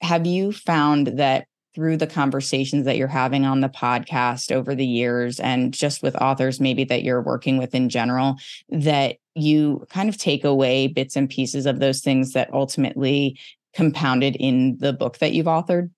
[0.01, 4.85] have you found that through the conversations that you're having on the podcast over the
[4.85, 8.35] years and just with authors maybe that you're working with in general
[8.69, 13.39] that you kind of take away bits and pieces of those things that ultimately
[13.73, 15.89] compounded in the book that you've authored?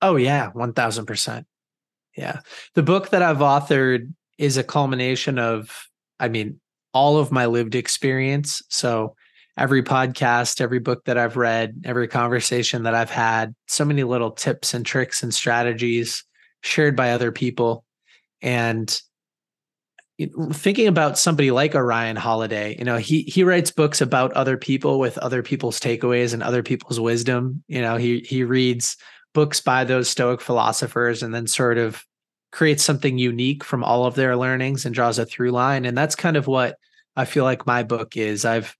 [0.00, 1.44] Oh yeah 1000%
[2.16, 2.40] yeah.
[2.74, 5.86] The book that i've authored is a culmination of
[6.18, 6.60] i mean
[6.92, 8.62] all of my lived experience.
[8.68, 9.14] So
[9.60, 14.30] every podcast, every book that I've read, every conversation that I've had, so many little
[14.30, 16.24] tips and tricks and strategies
[16.62, 17.84] shared by other people.
[18.40, 19.00] And
[20.52, 24.98] thinking about somebody like Orion Holiday, you know, he he writes books about other people
[24.98, 27.62] with other people's takeaways and other people's wisdom.
[27.68, 28.96] You know, he he reads
[29.34, 32.02] books by those Stoic philosophers and then sort of
[32.50, 35.84] creates something unique from all of their learnings and draws a through line.
[35.84, 36.78] And that's kind of what
[37.14, 38.46] I feel like my book is.
[38.46, 38.74] I've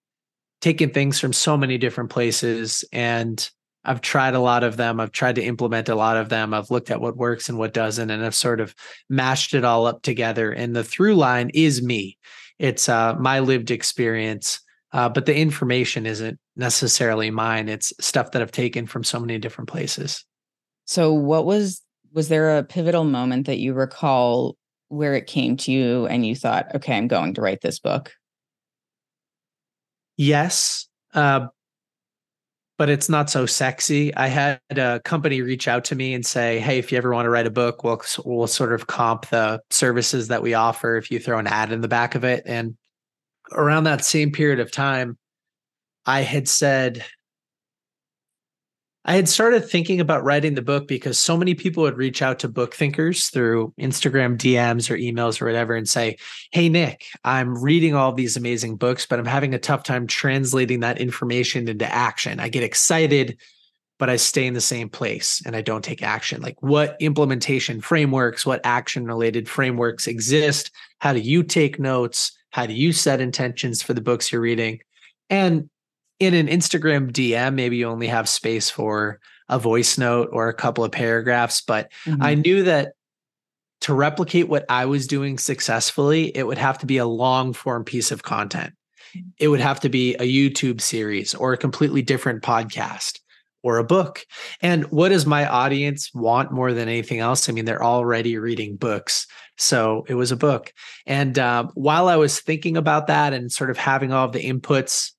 [0.61, 3.51] taken things from so many different places and
[3.85, 5.01] I've tried a lot of them.
[5.01, 6.53] I've tried to implement a lot of them.
[6.53, 8.75] I've looked at what works and what doesn't, and I've sort of
[9.09, 10.53] mashed it all up together.
[10.53, 12.19] And the through line is me.
[12.59, 14.61] It's uh, my lived experience,
[14.93, 17.71] uh, but the information isn't necessarily mine.
[17.71, 20.25] It's stuff that I've taken from so many different places.
[20.85, 21.81] So, what was
[22.13, 24.57] was there a pivotal moment that you recall
[24.89, 28.13] where it came to you and you thought, okay, I'm going to write this book?
[30.21, 30.87] Yes.
[31.15, 31.47] Uh,
[32.77, 34.15] but it's not so sexy.
[34.15, 37.25] I had a company reach out to me and say, "Hey, if you ever want
[37.25, 41.11] to write a book, we'll we'll sort of comp the services that we offer if
[41.11, 42.77] you throw an ad in the back of it." And
[43.53, 45.17] around that same period of time,
[46.05, 47.03] I had said,
[49.07, 52.39] I had started thinking about writing the book because so many people would reach out
[52.41, 56.19] to BookThinkers through Instagram DMs or emails or whatever and say,
[56.53, 60.81] Hey, Nick, I'm reading all these amazing books, but I'm having a tough time translating
[60.81, 62.41] that information into action.
[62.41, 63.39] I get excited,
[63.99, 66.43] but I stay in the same place and I don't take action.
[66.43, 70.71] Like, what implementation frameworks, what action related frameworks exist?
[70.99, 72.33] How do you take notes?
[72.51, 74.81] How do you set intentions for the books you're reading?
[75.31, 75.71] And
[76.21, 80.55] in an Instagram DM, maybe you only have space for a voice note or a
[80.55, 81.61] couple of paragraphs.
[81.63, 82.23] But mm-hmm.
[82.23, 82.93] I knew that
[83.83, 87.85] to replicate what I was doing successfully, it would have to be a long form
[87.85, 88.75] piece of content.
[89.39, 93.19] It would have to be a YouTube series or a completely different podcast
[93.63, 94.25] or a book.
[94.61, 97.49] And what does my audience want more than anything else?
[97.49, 99.27] I mean, they're already reading books.
[99.59, 100.73] So it was a book.
[101.07, 104.45] And uh, while I was thinking about that and sort of having all of the
[104.45, 105.11] inputs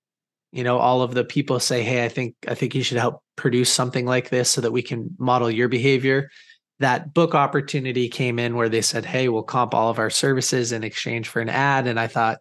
[0.52, 3.22] you know all of the people say hey i think i think you should help
[3.42, 6.30] produce something like this so that we can model your behavior.
[6.80, 10.72] That book opportunity came in where they said hey we'll comp all of our services
[10.72, 11.88] in exchange for an ad.
[11.88, 12.40] And i thought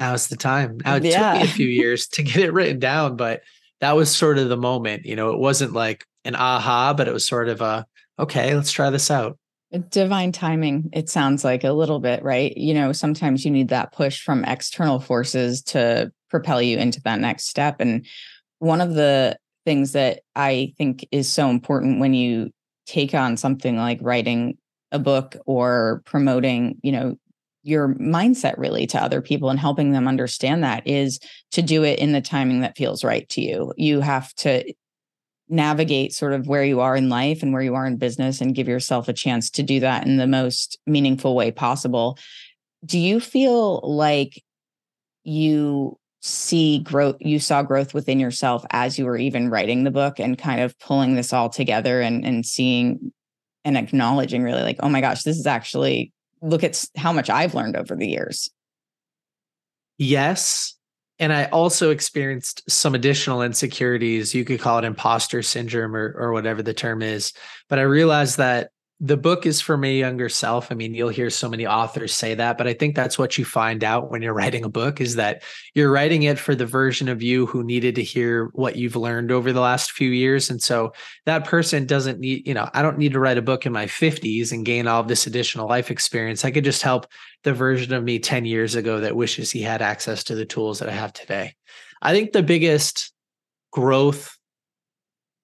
[0.00, 0.78] now's the time.
[0.84, 1.32] Now it yeah.
[1.32, 3.42] took me a few years to get it written down but
[3.80, 7.12] that was sort of the moment you know it wasn't like an aha but it
[7.12, 7.84] was sort of a
[8.18, 9.36] okay let's try this out.
[9.72, 12.56] Uh, divine timing it sounds like a little bit right?
[12.56, 17.20] You know sometimes you need that push from external forces to propel you into that
[17.20, 17.76] next step.
[17.78, 18.04] And
[18.58, 22.50] one of the things that I think is so important when you
[22.86, 24.58] take on something like writing
[24.90, 27.16] a book or promoting, you know,
[27.62, 31.20] your mindset really to other people and helping them understand that is
[31.52, 33.72] to do it in the timing that feels right to you.
[33.76, 34.74] You have to
[35.48, 38.56] navigate sort of where you are in life and where you are in business and
[38.56, 42.18] give yourself a chance to do that in the most meaningful way possible.
[42.84, 44.42] Do you feel like
[45.22, 50.18] you see growth you saw growth within yourself as you were even writing the book
[50.18, 53.12] and kind of pulling this all together and and seeing
[53.62, 56.10] and acknowledging really like oh my gosh this is actually
[56.40, 58.48] look at how much i've learned over the years.
[59.98, 60.74] Yes
[61.18, 66.32] and i also experienced some additional insecurities you could call it imposter syndrome or or
[66.32, 67.34] whatever the term is
[67.68, 70.70] but i realized that the book is for my younger self.
[70.70, 73.44] I mean, you'll hear so many authors say that, but I think that's what you
[73.44, 75.42] find out when you're writing a book is that
[75.74, 79.32] you're writing it for the version of you who needed to hear what you've learned
[79.32, 80.48] over the last few years.
[80.48, 80.92] And so
[81.26, 83.86] that person doesn't need, you know, I don't need to write a book in my
[83.86, 86.44] 50s and gain all of this additional life experience.
[86.44, 87.06] I could just help
[87.42, 90.78] the version of me 10 years ago that wishes he had access to the tools
[90.78, 91.56] that I have today.
[92.00, 93.12] I think the biggest
[93.72, 94.33] growth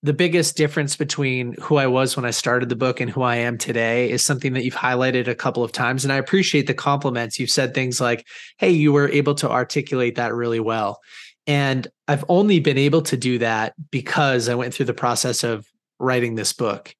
[0.02, 3.36] the biggest difference between who I was when I started the book and who I
[3.36, 6.04] am today is something that you've highlighted a couple of times.
[6.04, 7.38] And I appreciate the compliments.
[7.38, 11.00] You've said things like, hey, you were able to articulate that really well.
[11.46, 15.66] And I've only been able to do that because I went through the process of
[15.98, 16.94] writing this book,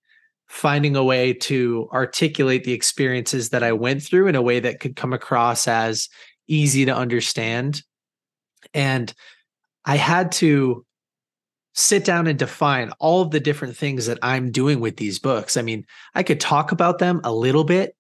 [0.49, 4.81] finding a way to articulate the experiences that I went through in a way that
[4.81, 6.11] could come across as
[6.49, 7.83] easy to understand.
[8.75, 9.13] And
[9.87, 10.85] I had to
[11.75, 15.57] sit down and define all of the different things that I'm doing with these books.
[15.57, 17.97] I mean, I could talk about them a little bit,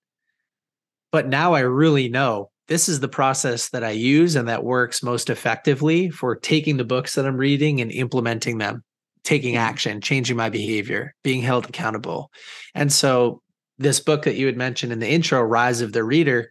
[1.12, 5.03] but now I really know this is the process that I use and that works
[5.03, 8.84] most effectively for taking the books that I'm reading and implementing them,
[9.24, 9.68] taking mm-hmm.
[9.68, 12.30] action, changing my behavior, being held accountable.
[12.74, 13.42] And so,
[13.78, 16.51] this book that you had mentioned in the intro, Rise of the Reader,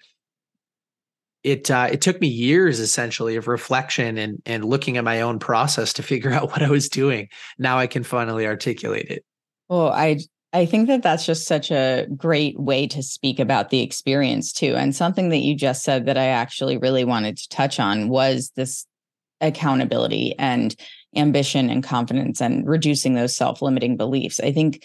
[1.44, 5.40] it uh, it took me years essentially of reflection and and looking at my own
[5.40, 7.30] process to figure out what I was doing.
[7.58, 9.26] Now I can finally articulate it.
[9.68, 10.20] Well, I
[10.52, 14.76] I think that that's just such a great way to speak about the experience too.
[14.76, 18.52] And something that you just said that I actually really wanted to touch on was
[18.56, 18.86] this
[19.42, 20.76] accountability and
[21.16, 24.40] ambition and confidence and reducing those self-limiting beliefs.
[24.40, 24.84] I think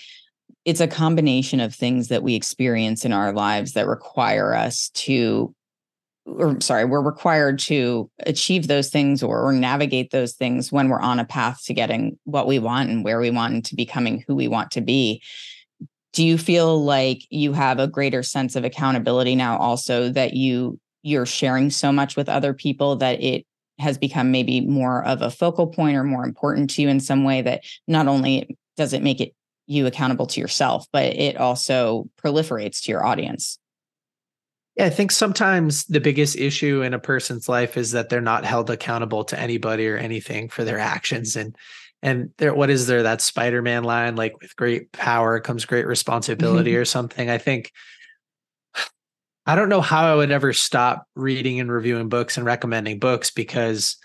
[0.65, 5.55] it's a combination of things that we experience in our lives that require us to
[6.27, 11.01] or sorry, we're required to achieve those things or, or, navigate those things when we're
[11.01, 14.25] on a path to getting what we want and where we want and to becoming
[14.27, 15.23] who we want to be.
[16.13, 20.79] Do you feel like you have a greater sense of accountability now also that you
[21.03, 23.45] you're sharing so much with other people that it
[23.79, 27.25] has become maybe more of a focal point or more important to you in some
[27.25, 29.35] way that not only does it make it
[29.67, 33.59] you accountable to yourself, but it also proliferates to your audience.
[34.77, 38.45] Yeah, I think sometimes the biggest issue in a person's life is that they're not
[38.45, 41.37] held accountable to anybody or anything for their actions.
[41.37, 41.57] And
[42.03, 46.73] and there, what is there that Spider-Man line like with great power comes great responsibility
[46.73, 46.81] mm-hmm.
[46.81, 47.31] or something?
[47.31, 47.73] I think
[49.47, 53.31] I don't know how I would ever stop reading and reviewing books and recommending books
[53.31, 53.97] because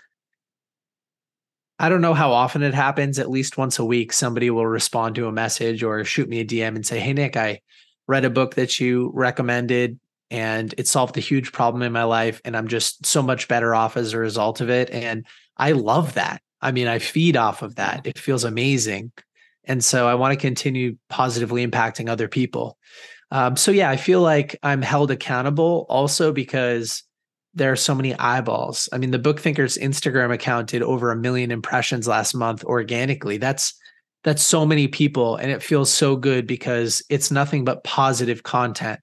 [1.78, 3.18] I don't know how often it happens.
[3.18, 6.44] At least once a week, somebody will respond to a message or shoot me a
[6.44, 7.60] DM and say, Hey, Nick, I
[8.06, 9.98] read a book that you recommended
[10.30, 12.40] and it solved a huge problem in my life.
[12.44, 14.90] And I'm just so much better off as a result of it.
[14.90, 15.26] And
[15.56, 16.42] I love that.
[16.60, 18.06] I mean, I feed off of that.
[18.06, 19.12] It feels amazing.
[19.64, 22.78] And so I want to continue positively impacting other people.
[23.30, 27.02] Um, so, yeah, I feel like I'm held accountable also because
[27.54, 28.88] there are so many eyeballs.
[28.92, 33.38] I mean, the BookThinkers Instagram account did over a million impressions last month organically.
[33.38, 33.74] That's
[34.22, 39.00] that's so many people and it feels so good because it's nothing but positive content.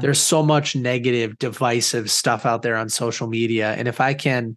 [0.00, 4.56] There's so much negative divisive stuff out there on social media and if I can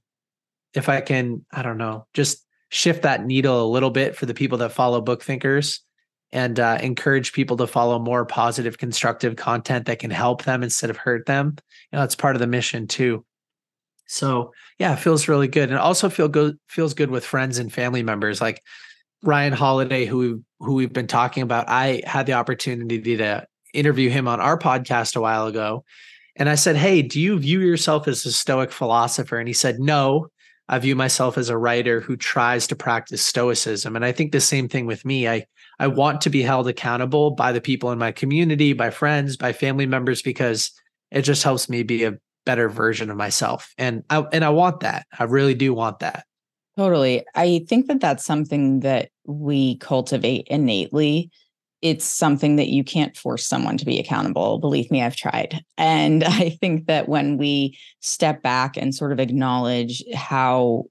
[0.73, 4.33] if I can, I don't know, just shift that needle a little bit for the
[4.33, 5.79] people that follow BookThinkers
[6.31, 10.89] and uh, encourage people to follow more positive, constructive content that can help them instead
[10.89, 11.57] of hurt them.
[11.91, 13.25] You know, it's part of the mission too.
[14.07, 17.71] So yeah, it feels really good, and also feel good feels good with friends and
[17.71, 18.61] family members like
[19.23, 21.69] Ryan Holiday, who who we've been talking about.
[21.69, 25.83] I had the opportunity to interview him on our podcast a while ago,
[26.35, 29.79] and I said, "Hey, do you view yourself as a Stoic philosopher?" And he said,
[29.79, 30.27] "No."
[30.69, 33.93] I view myself as a writer who tries to practice stoicism.
[33.93, 35.27] And I think the same thing with me.
[35.27, 35.45] I
[35.79, 39.51] I want to be held accountable by the people in my community, by friends, by
[39.51, 40.71] family members, because
[41.11, 43.73] it just helps me be a better version of myself.
[43.77, 45.05] And I and I want that.
[45.19, 46.25] I really do want that.
[46.77, 47.25] Totally.
[47.35, 51.31] I think that that's something that we cultivate innately.
[51.81, 54.59] It's something that you can't force someone to be accountable.
[54.59, 55.63] Believe me, I've tried.
[55.77, 60.85] And I think that when we step back and sort of acknowledge how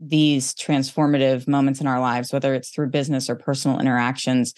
[0.00, 4.54] these transformative moments in our lives, whether it's through business or personal interactions,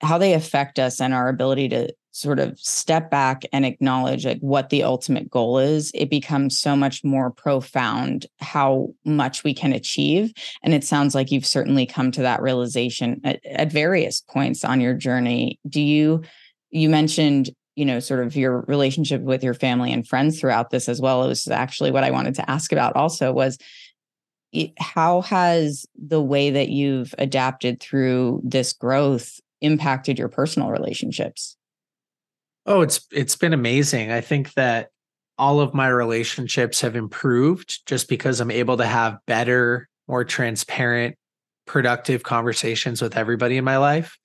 [0.00, 4.40] how they affect us and our ability to sort of step back and acknowledge like
[4.40, 9.72] what the ultimate goal is it becomes so much more profound how much we can
[9.72, 10.32] achieve.
[10.62, 14.80] And it sounds like you've certainly come to that realization at, at various points on
[14.80, 15.60] your journey.
[15.68, 16.22] Do you
[16.70, 20.88] you mentioned you know sort of your relationship with your family and friends throughout this
[20.88, 21.24] as well.
[21.24, 23.58] It was actually what i wanted to ask about also was
[24.78, 31.57] how has the way that you've adapted through this growth impacted your personal relationships?
[32.68, 34.12] Oh, it's it's been amazing.
[34.12, 34.90] I think that
[35.38, 41.16] all of my relationships have improved just because I'm able to have better, more transparent,
[41.66, 44.18] productive conversations with everybody in my life.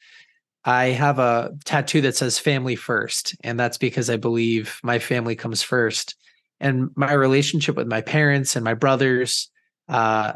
[0.66, 5.38] I have a tattoo that says family first, and that's because I believe my family
[5.38, 6.18] comes first.
[6.60, 9.50] And my relationship with my parents and my brothers
[9.88, 10.34] uh,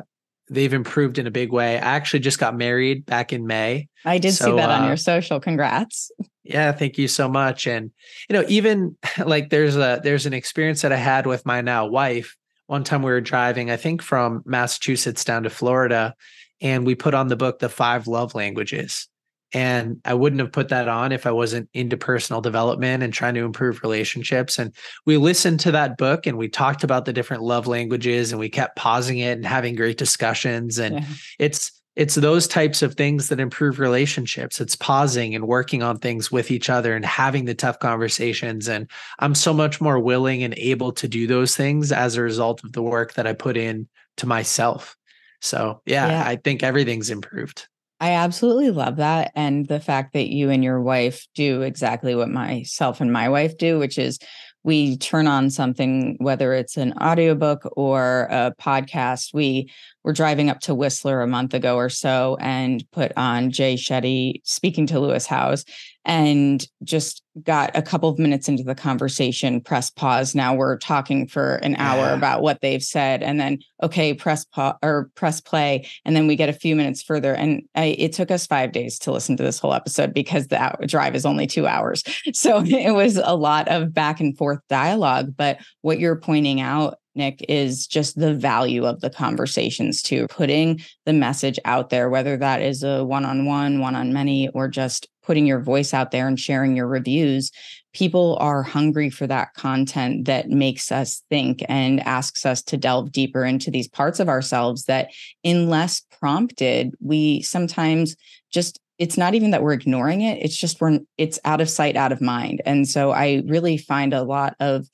[0.50, 1.76] they've improved in a big way.
[1.78, 3.90] I actually just got married back in May.
[4.06, 5.40] I did so, see that uh, on your social.
[5.40, 6.12] Congrats.
[6.44, 7.68] Yeah, thank you so much.
[7.68, 7.92] And
[8.30, 8.96] you know, even
[9.26, 12.36] like there's a there's an experience that I had with my now wife.
[12.68, 16.16] One time we were driving, I think from Massachusetts down to Florida,
[16.60, 19.08] and we put on the book The Five Love Languages.
[19.54, 23.36] And I wouldn't have put that on if I wasn't into personal development and trying
[23.36, 24.60] to improve relationships.
[24.60, 24.74] And
[25.06, 28.50] we listened to that book and we talked about the different love languages and we
[28.50, 30.78] kept pausing it and having great discussions.
[30.78, 31.06] And yeah.
[31.40, 34.62] it's it's those types of things that improve relationships.
[34.62, 38.70] It's pausing and working on things with each other and having the tough conversations.
[38.70, 38.88] And
[39.18, 42.74] I'm so much more willing and able to do those things as a result of
[42.74, 43.88] the work that I put in
[44.18, 44.96] to myself.
[45.42, 46.08] So yeah.
[46.08, 46.24] yeah.
[46.24, 47.68] I think everything's improved.
[48.00, 49.32] I absolutely love that.
[49.36, 53.58] And the fact that you and your wife do exactly what myself and my wife
[53.58, 54.20] do, which is
[54.64, 59.34] we turn on something, whether it's an audiobook or a podcast.
[59.34, 59.72] We
[60.04, 64.42] were driving up to Whistler a month ago or so and put on Jay Shetty
[64.44, 65.64] speaking to Lewis Howes.
[66.08, 70.34] And just got a couple of minutes into the conversation, press pause.
[70.34, 72.16] Now we're talking for an hour yeah.
[72.16, 76.38] about what they've said, and then okay, press pause or press play, and then we
[76.38, 77.34] get a few minutes further.
[77.34, 80.76] And I, it took us five days to listen to this whole episode because the
[80.88, 82.04] drive is only two hours.
[82.34, 85.34] So it was a lot of back and forth dialogue.
[85.36, 90.80] But what you're pointing out Nick, is just the value of the conversations too, putting
[91.06, 94.68] the message out there, whether that is a one on one, one on many, or
[94.68, 97.52] just putting your voice out there and sharing your reviews.
[97.94, 103.12] People are hungry for that content that makes us think and asks us to delve
[103.12, 105.10] deeper into these parts of ourselves that,
[105.44, 108.16] unless prompted, we sometimes
[108.52, 111.96] just it's not even that we're ignoring it it's just we're it's out of sight
[111.96, 114.88] out of mind and so i really find a lot of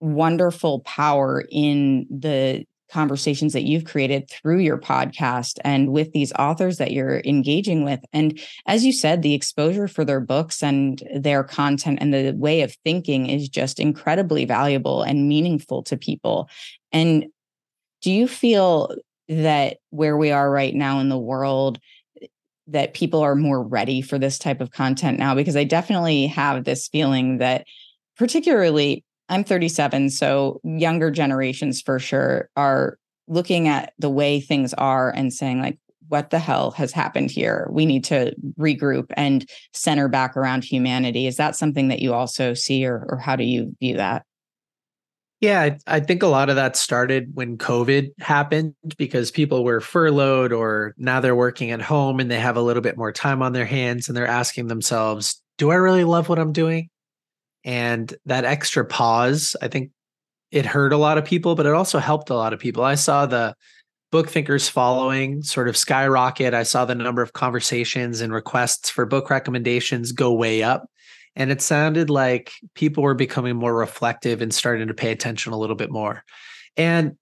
[0.00, 6.78] wonderful power in the conversations that you've created through your podcast and with these authors
[6.78, 8.00] that you're engaging with.
[8.12, 12.62] And as you said, the exposure for their books and their content and the way
[12.62, 16.48] of thinking is just incredibly valuable and meaningful to people.
[16.92, 17.26] And
[18.02, 18.94] do you feel
[19.28, 21.80] that where we are right now in the world,
[22.68, 25.34] that people are more ready for this type of content now?
[25.34, 27.64] Because I definitely have this feeling that
[28.16, 32.98] particularly I'm 37, so younger generations for sure are
[33.28, 37.66] looking at the way things are and saying like what the hell has happened here?
[37.70, 41.26] We need to regroup and center back around humanity.
[41.26, 44.24] Is that something that you also see or or how do you view that?
[45.40, 49.82] Yeah, I, I, think a lot of that started when COVID happened because people were
[49.82, 53.42] furloughed or now they're working at home and they have a little bit more time
[53.42, 56.88] on their hands and they're asking themselves, do I really love what I'm doing?
[57.66, 59.90] And that extra pause, I think
[60.52, 62.84] it hurt a lot of people, but it also helped a lot of people.
[62.84, 63.54] I saw the
[64.12, 66.54] BookThinkers following sort of skyrocket.
[66.54, 70.88] I saw the number of conversations and requests for book recommendations go way up.
[71.34, 75.58] And it sounded like people were becoming more reflective and starting to pay attention a
[75.58, 76.24] little bit more.
[76.76, 77.16] And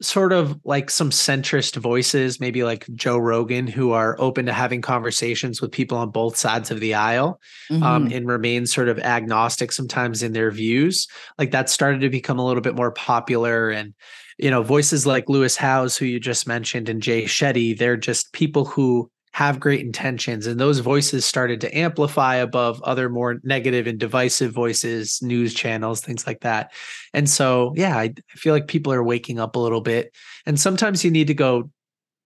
[0.00, 4.80] sort of like some centrist voices, maybe like Joe Rogan, who are open to having
[4.80, 7.40] conversations with people on both sides of the aisle
[7.70, 7.82] um, mm-hmm.
[7.82, 11.08] um, and remain sort of agnostic sometimes in their views.
[11.36, 13.70] Like that started to become a little bit more popular.
[13.70, 13.92] And,
[14.38, 18.32] you know, voices like Lewis Howes, who you just mentioned, and Jay Shetty, they're just
[18.32, 23.86] people who have great intentions and those voices started to amplify above other more negative
[23.86, 26.72] and divisive voices news channels things like that.
[27.14, 30.14] And so yeah I, I, feel like people are waking up a little bit
[30.46, 31.70] and sometimes you need to go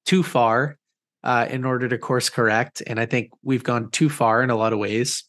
[0.06, 0.78] too far
[1.24, 4.56] uh, in order to course correct and i think we've gone too far in a
[4.56, 5.24] lot of ways.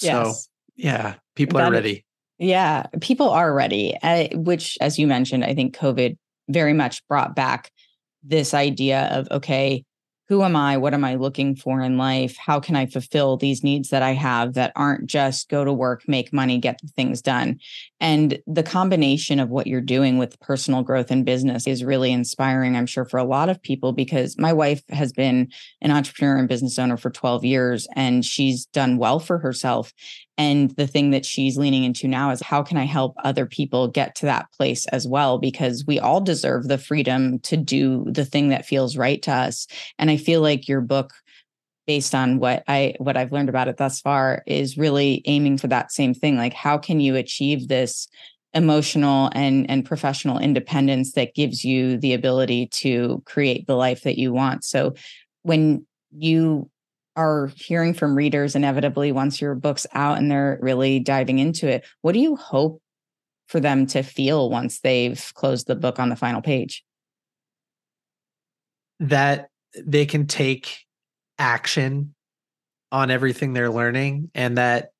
[0.00, 0.12] Yes.
[0.12, 1.92] so yeah people that are ready.
[1.92, 2.02] Is,
[2.38, 6.16] yeah people are ready uh, which as you mentioned i think covid
[6.48, 7.70] very much brought back
[8.22, 9.84] this idea of okay
[10.32, 10.78] who am I?
[10.78, 12.38] What am I looking for in life?
[12.38, 16.08] How can I fulfill these needs that I have that aren't just go to work,
[16.08, 17.60] make money, get things done?
[18.02, 22.76] And the combination of what you're doing with personal growth and business is really inspiring,
[22.76, 26.48] I'm sure, for a lot of people because my wife has been an entrepreneur and
[26.48, 29.92] business owner for 12 years and she's done well for herself.
[30.36, 33.86] And the thing that she's leaning into now is how can I help other people
[33.86, 35.38] get to that place as well?
[35.38, 39.68] Because we all deserve the freedom to do the thing that feels right to us.
[40.00, 41.12] And I feel like your book,
[41.86, 45.68] based on what I what I've learned about it thus far, is really aiming for
[45.68, 46.36] that same thing.
[46.36, 48.08] Like, how can you achieve this
[48.54, 54.18] emotional and and professional independence that gives you the ability to create the life that
[54.18, 54.64] you want?
[54.64, 54.94] So
[55.42, 56.70] when you
[57.16, 61.84] are hearing from readers inevitably once your book's out and they're really diving into it
[62.00, 62.80] what do you hope
[63.48, 66.82] for them to feel once they've closed the book on the final page
[69.00, 69.48] that
[69.84, 70.81] they can take
[71.42, 72.14] action
[72.92, 74.92] on everything they're learning and that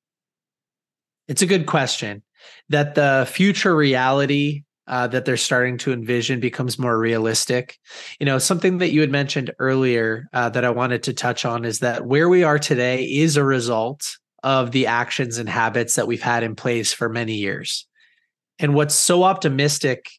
[1.29, 2.21] it's a good question
[2.69, 7.79] that the future reality uh, that they're starting to envision becomes more realistic.
[8.19, 11.63] You know, something that you had mentioned earlier uh, that I wanted to touch on
[11.63, 16.07] is that where we are today is a result of the actions and habits that
[16.07, 17.87] we've had in place for many years.
[18.59, 20.09] And what's so optimistic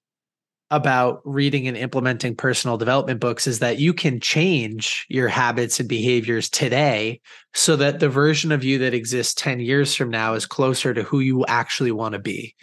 [0.71, 5.89] about reading and implementing personal development books is that you can change your habits and
[5.89, 7.21] behaviors today
[7.53, 11.03] so that the version of you that exists 10 years from now is closer to
[11.03, 12.55] who you actually want to be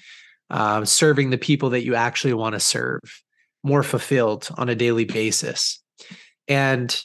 [0.49, 2.99] uh, serving the people that you actually want to serve
[3.63, 5.81] more fulfilled on a daily basis.
[6.47, 6.99] And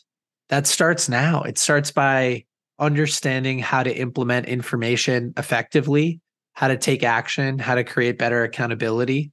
[0.48, 1.42] that starts now.
[1.42, 2.44] It starts by
[2.78, 6.20] understanding how to implement information effectively,
[6.54, 9.30] how to take action, how to create better accountability.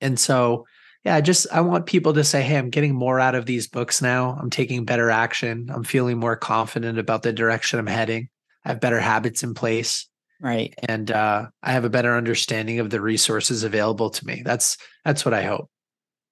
[0.00, 0.66] And so,
[1.04, 3.66] yeah, I just I want people to say, "Hey, I'm getting more out of these
[3.66, 4.36] books now.
[4.40, 5.70] I'm taking better action.
[5.72, 8.28] I'm feeling more confident about the direction I'm heading."
[8.64, 10.06] I have better habits in place.
[10.40, 10.74] Right.
[10.88, 14.42] And uh, I have a better understanding of the resources available to me.
[14.44, 15.70] That's that's what I hope.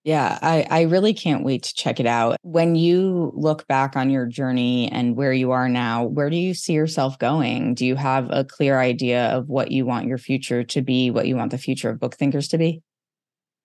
[0.04, 2.36] Yeah, I, I really can't wait to check it out.
[2.42, 6.54] When you look back on your journey and where you are now, where do you
[6.54, 7.74] see yourself going?
[7.74, 11.26] Do you have a clear idea of what you want your future to be, what
[11.26, 12.80] you want the future of BookThinkers to be?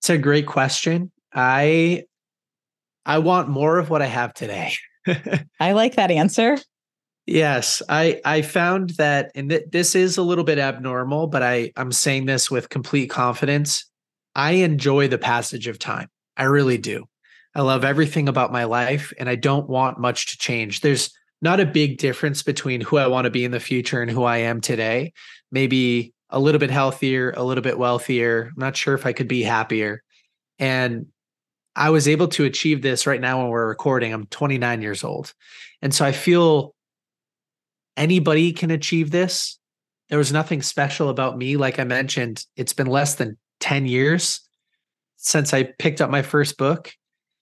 [0.03, 1.13] It's a great question.
[1.33, 2.03] I
[3.05, 4.73] I want more of what I have today.
[5.61, 6.57] I like that answer.
[7.25, 11.71] Yes, I I found that and th- this is a little bit abnormal, but I
[11.77, 13.89] I'm saying this with complete confidence.
[14.35, 16.09] I enjoy the passage of time.
[16.35, 17.05] I really do.
[17.55, 20.81] I love everything about my life and I don't want much to change.
[20.81, 24.11] There's not a big difference between who I want to be in the future and
[24.11, 25.13] who I am today.
[25.49, 28.47] Maybe a little bit healthier, a little bit wealthier.
[28.47, 30.01] I'm not sure if I could be happier.
[30.57, 31.05] And
[31.75, 34.11] I was able to achieve this right now when we're recording.
[34.11, 35.33] I'm 29 years old.
[35.81, 36.75] And so I feel
[37.95, 39.59] anybody can achieve this.
[40.09, 41.55] There was nothing special about me.
[41.55, 44.41] Like I mentioned, it's been less than 10 years
[45.17, 46.91] since I picked up my first book.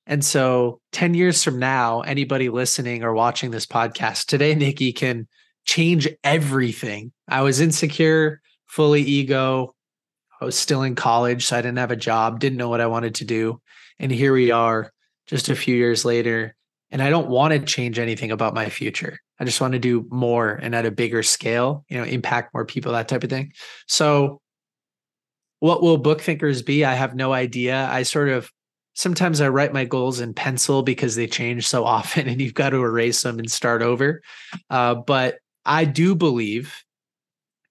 [0.05, 5.27] And so 10 years from now, anybody listening or watching this podcast today, Nikki can
[5.65, 7.13] change everything.
[7.29, 9.75] I was insecure, fully ego.
[10.39, 12.87] I was still in college, so I didn't have a job, didn't know what I
[12.87, 13.61] wanted to do.
[13.99, 14.93] And here we are
[15.27, 16.55] just a few years later.
[16.89, 19.19] And I don't want to change anything about my future.
[19.39, 22.65] I just want to do more and at a bigger scale, you know, impact more
[22.65, 23.51] people, that type of thing.
[23.87, 24.39] So
[25.59, 26.85] what will BookThinkers be?
[26.85, 27.89] I have no idea.
[27.91, 28.49] I sort of
[28.93, 32.69] sometimes I write my goals in pencil because they change so often and you've got
[32.69, 34.21] to erase them and start over.
[34.69, 36.73] Uh, but I do believe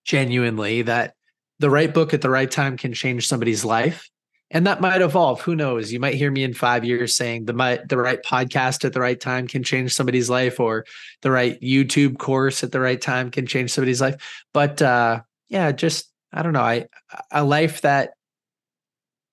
[0.04, 1.14] genuinely that
[1.58, 4.08] the right book at the right time can change somebody's life.
[4.52, 5.40] And that might evolve.
[5.42, 5.92] Who knows?
[5.92, 9.20] You might hear me in five years saying the the right podcast at the right
[9.20, 10.86] time can change somebody's life, or
[11.22, 14.44] the right YouTube course at the right time can change somebody's life.
[14.52, 16.62] But uh, yeah, just I don't know.
[16.62, 16.86] I
[17.30, 18.14] a life that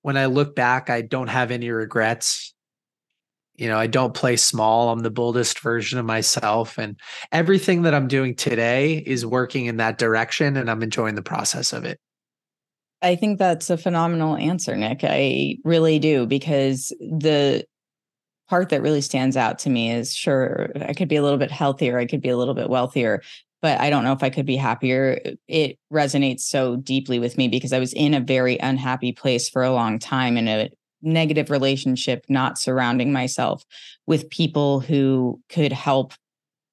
[0.03, 2.53] when I look back, I don't have any regrets.
[3.57, 4.89] You know, I don't play small.
[4.89, 6.77] I'm the boldest version of myself.
[6.77, 6.99] And
[7.31, 10.55] everything that I'm doing today is working in that direction.
[10.57, 11.99] And I'm enjoying the process of it.
[13.01, 15.01] I think that's a phenomenal answer, Nick.
[15.03, 17.65] I really do, because the
[18.49, 21.51] part that really stands out to me is sure, I could be a little bit
[21.51, 23.21] healthier, I could be a little bit wealthier,
[23.61, 25.19] but I don't know if I could be happier.
[25.47, 29.63] It resonates so deeply with me because I was in a very unhappy place for
[29.63, 30.69] a long time in a
[31.01, 33.63] negative relationship, not surrounding myself
[34.05, 36.13] with people who could help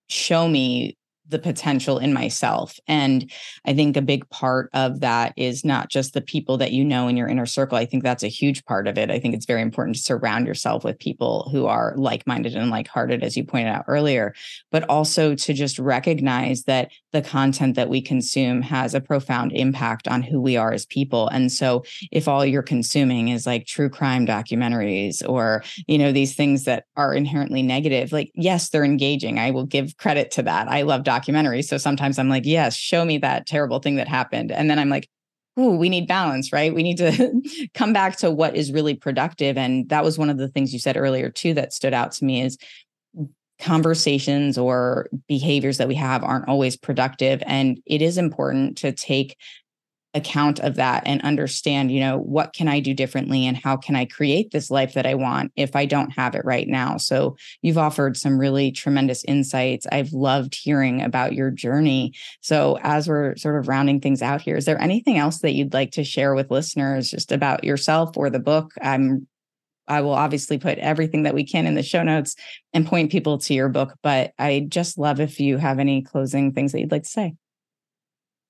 [0.09, 0.97] show me
[1.29, 2.79] the potential in myself.
[2.87, 3.31] And
[3.65, 7.09] I think a big part of that is not just the people that you know
[7.09, 7.79] in your inner circle.
[7.79, 9.11] I think that's a huge part of it.
[9.11, 12.71] I think it's very important to surround yourself with people who are like minded and
[12.71, 14.35] like hearted, as you pointed out earlier,
[14.71, 20.07] but also to just recognize that the content that we consume has a profound impact
[20.09, 21.29] on who we are as people.
[21.29, 26.35] And so if all you're consuming is like true crime documentaries or, you know, these
[26.35, 29.39] things that are inherently negative, like, yes, they're engaging.
[29.39, 30.69] I will give credit to that.
[30.69, 31.14] I love documentaries.
[31.63, 34.53] So sometimes I'm like, yes, show me that terrible thing that happened.
[34.53, 35.09] And then I'm like,
[35.59, 36.75] ooh, we need balance, right?
[36.75, 39.57] We need to come back to what is really productive.
[39.57, 42.25] And that was one of the things you said earlier, too, that stood out to
[42.25, 42.59] me is
[43.61, 47.43] conversations or behaviors that we have aren't always productive.
[47.47, 49.37] And it is important to take
[50.15, 53.97] account of that and understand, you know, what can I do differently and how can
[53.97, 56.97] I create this life that I want if I don't have it right now?
[56.97, 59.87] So you've offered some really tremendous insights.
[59.91, 62.15] I've loved hearing about your journey.
[62.41, 65.75] So as we're sort of rounding things out here, is there anything else that you'd
[65.75, 68.73] like to share with listeners just about yourself or the book?
[68.81, 69.27] I'm
[69.87, 72.37] I will obviously put everything that we can in the show notes
[72.73, 76.53] and point people to your book, but I just love if you have any closing
[76.53, 77.35] things that you'd like to say.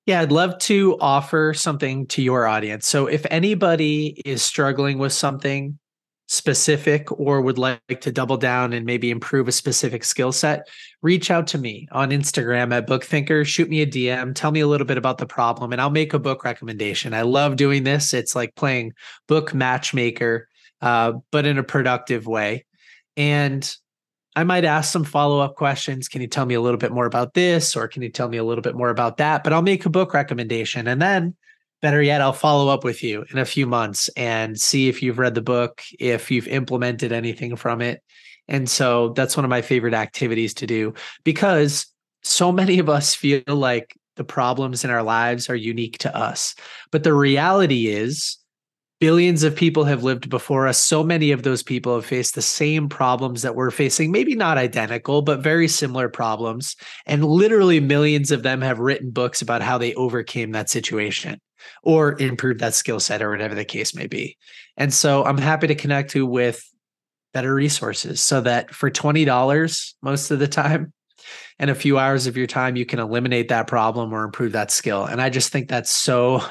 [0.07, 2.87] Yeah, I'd love to offer something to your audience.
[2.87, 5.79] So if anybody is struggling with something
[6.27, 10.69] specific or would like to double down and maybe improve a specific skill set,
[11.03, 13.47] reach out to me on Instagram at Bookthinker.
[13.47, 14.35] Shoot me a DM.
[14.35, 17.15] Tell me a little bit about the problem, and I'll make a book recommendation.
[17.15, 18.13] I love doing this.
[18.13, 18.93] It's like playing
[19.27, 20.49] book matchmaker,
[20.83, 22.65] uh, but in a productive way.
[23.17, 23.75] And
[24.37, 26.09] I might ask some follow up questions.
[26.09, 27.77] Can you tell me a little bit more about this?
[27.77, 29.45] Or can you tell me a little bit more about that?
[29.45, 30.89] But I'll make a book recommendation.
[30.89, 31.37] And then,
[31.83, 35.19] better yet, I'll follow up with you in a few months and see if you've
[35.19, 38.03] read the book, if you've implemented anything from it.
[38.49, 41.87] And so that's one of my favorite activities to do because
[42.23, 46.55] so many of us feel like the problems in our lives are unique to us.
[46.91, 48.39] But the reality is,
[49.01, 50.79] billions of people have lived before us.
[50.79, 54.59] So many of those people have faced the same problems that we're facing, maybe not
[54.59, 56.77] identical, but very similar problems.
[57.07, 61.41] And literally millions of them have written books about how they overcame that situation
[61.83, 64.37] or improved that skill set or whatever the case may be.
[64.77, 66.63] And so I'm happy to connect you with
[67.33, 70.93] better resources so that for $20 most of the time
[71.59, 74.71] and a few hours of your time, you can eliminate that problem or improve that
[74.71, 75.05] skill.
[75.05, 76.43] And I just think that's so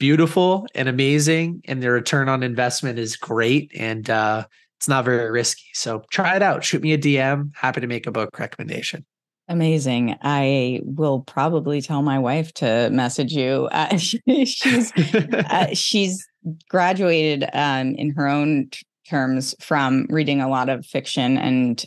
[0.00, 1.62] beautiful and amazing.
[1.66, 3.70] And the return on investment is great.
[3.76, 4.46] And uh,
[4.78, 5.68] it's not very risky.
[5.74, 6.64] So try it out.
[6.64, 7.50] Shoot me a DM.
[7.54, 9.04] Happy to make a book recommendation.
[9.46, 10.16] Amazing.
[10.22, 13.68] I will probably tell my wife to message you.
[13.70, 16.26] Uh, she, she's uh, she's
[16.68, 21.84] graduated um, in her own t- terms from reading a lot of fiction, and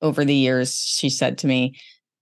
[0.00, 1.76] over the years, she said to me,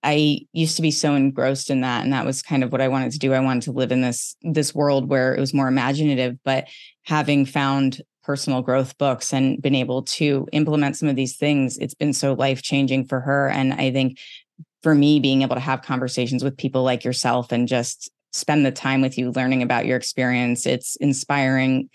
[0.05, 2.89] "I used to be so engrossed in that, and that was kind of what I
[2.89, 3.33] wanted to do.
[3.33, 6.69] I wanted to live in this this world where it was more imaginative, but
[7.05, 11.95] having found personal growth books and been able to implement some of these things it's
[11.95, 14.19] been so life changing for her and i think
[14.83, 18.73] for me being able to have conversations with people like yourself and just spend the
[18.73, 21.89] time with you learning about your experience it's inspiring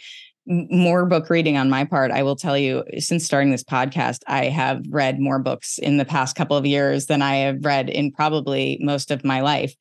[0.49, 4.45] more book reading on my part i will tell you since starting this podcast i
[4.45, 8.11] have read more books in the past couple of years than i have read in
[8.11, 9.75] probably most of my life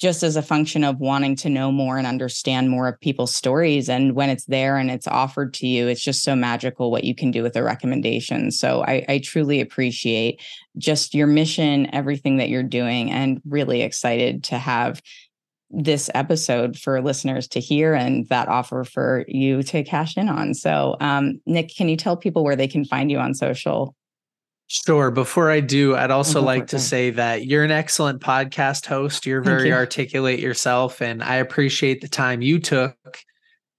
[0.00, 3.88] just as a function of wanting to know more and understand more of people's stories.
[3.88, 7.14] And when it's there and it's offered to you, it's just so magical what you
[7.14, 8.50] can do with a recommendation.
[8.50, 10.42] So I, I truly appreciate
[10.76, 15.00] just your mission, everything that you're doing, and really excited to have
[15.76, 20.54] this episode for listeners to hear and that offer for you to cash in on.
[20.54, 23.94] So, um, Nick, can you tell people where they can find you on social?
[24.66, 25.10] Sure.
[25.10, 29.26] Before I do, I'd also like to say that you're an excellent podcast host.
[29.26, 29.74] You're very you.
[29.74, 32.96] articulate yourself, and I appreciate the time you took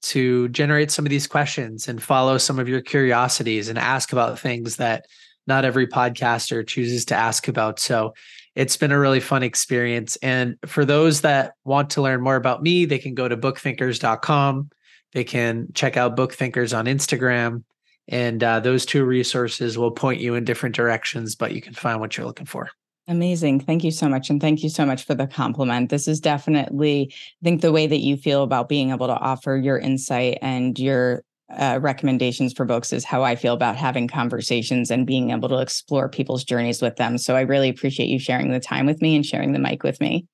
[0.04, 4.40] to generate some of these questions and follow some of your curiosities and ask about
[4.40, 5.06] things that
[5.48, 7.80] not every podcaster chooses to ask about.
[7.80, 8.14] So
[8.56, 10.16] it's been a really fun experience.
[10.18, 14.70] And for those that want to learn more about me, they can go to bookthinkers.com.
[15.12, 17.64] They can check out Bookthinkers on Instagram
[18.08, 22.00] and uh, those two resources will point you in different directions, but you can find
[22.00, 22.70] what you're looking for.
[23.08, 23.60] Amazing.
[23.62, 24.30] Thank you so much.
[24.30, 25.90] And thank you so much for the compliment.
[25.90, 29.56] This is definitely, I think, the way that you feel about being able to offer
[29.56, 34.90] your insight and your uh, recommendations for books is how I feel about having conversations
[34.90, 37.18] and being able to explore people's journeys with them.
[37.18, 40.02] So I really appreciate you sharing the time with me and sharing the mic with
[40.02, 40.26] me.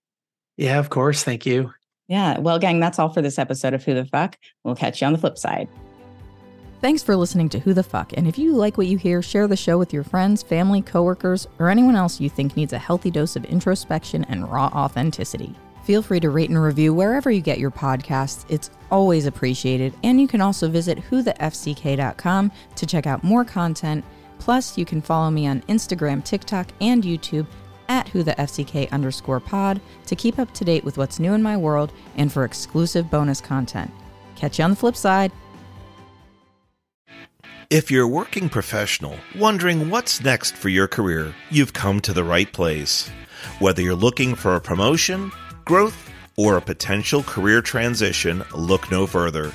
[0.57, 1.23] Yeah, of course.
[1.23, 1.73] Thank you.
[2.07, 2.39] Yeah.
[2.39, 4.37] Well, gang, that's all for this episode of Who the Fuck.
[4.63, 5.67] We'll catch you on the flip side.
[6.81, 8.13] Thanks for listening to Who the Fuck.
[8.17, 11.47] And if you like what you hear, share the show with your friends, family, coworkers,
[11.59, 15.55] or anyone else you think needs a healthy dose of introspection and raw authenticity.
[15.83, 18.45] Feel free to rate and review wherever you get your podcasts.
[18.49, 19.93] It's always appreciated.
[20.03, 24.05] And you can also visit whothefck.com to check out more content.
[24.39, 27.47] Plus, you can follow me on Instagram, TikTok, and YouTube
[27.89, 31.91] at whothefck underscore pod to keep up to date with what's new in my world
[32.15, 33.91] and for exclusive bonus content.
[34.35, 35.31] Catch you on the flip side.
[37.69, 42.23] If you're a working professional wondering what's next for your career, you've come to the
[42.23, 43.09] right place.
[43.59, 45.31] Whether you're looking for a promotion,
[45.65, 49.51] growth, or a potential career transition, look no further.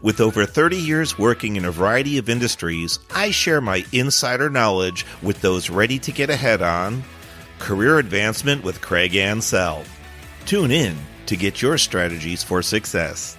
[0.00, 5.04] With over 30 years working in a variety of industries, I share my insider knowledge
[5.22, 7.02] with those ready to get ahead on
[7.58, 9.84] career advancement with Craig Ansell.
[10.46, 10.96] Tune in
[11.26, 13.38] to get your strategies for success.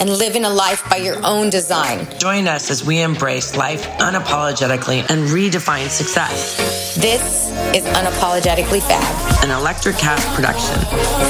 [0.00, 2.06] and living a life by your own design.
[2.18, 6.94] Join us as we embrace life unapologetically and redefine success.
[6.96, 10.78] This is Unapologetically Fab, an Electricast production.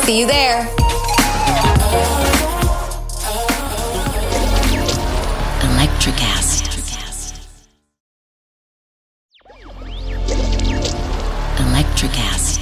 [0.04, 0.68] See you there.
[5.60, 6.66] Electricast.
[11.58, 12.57] Electricast.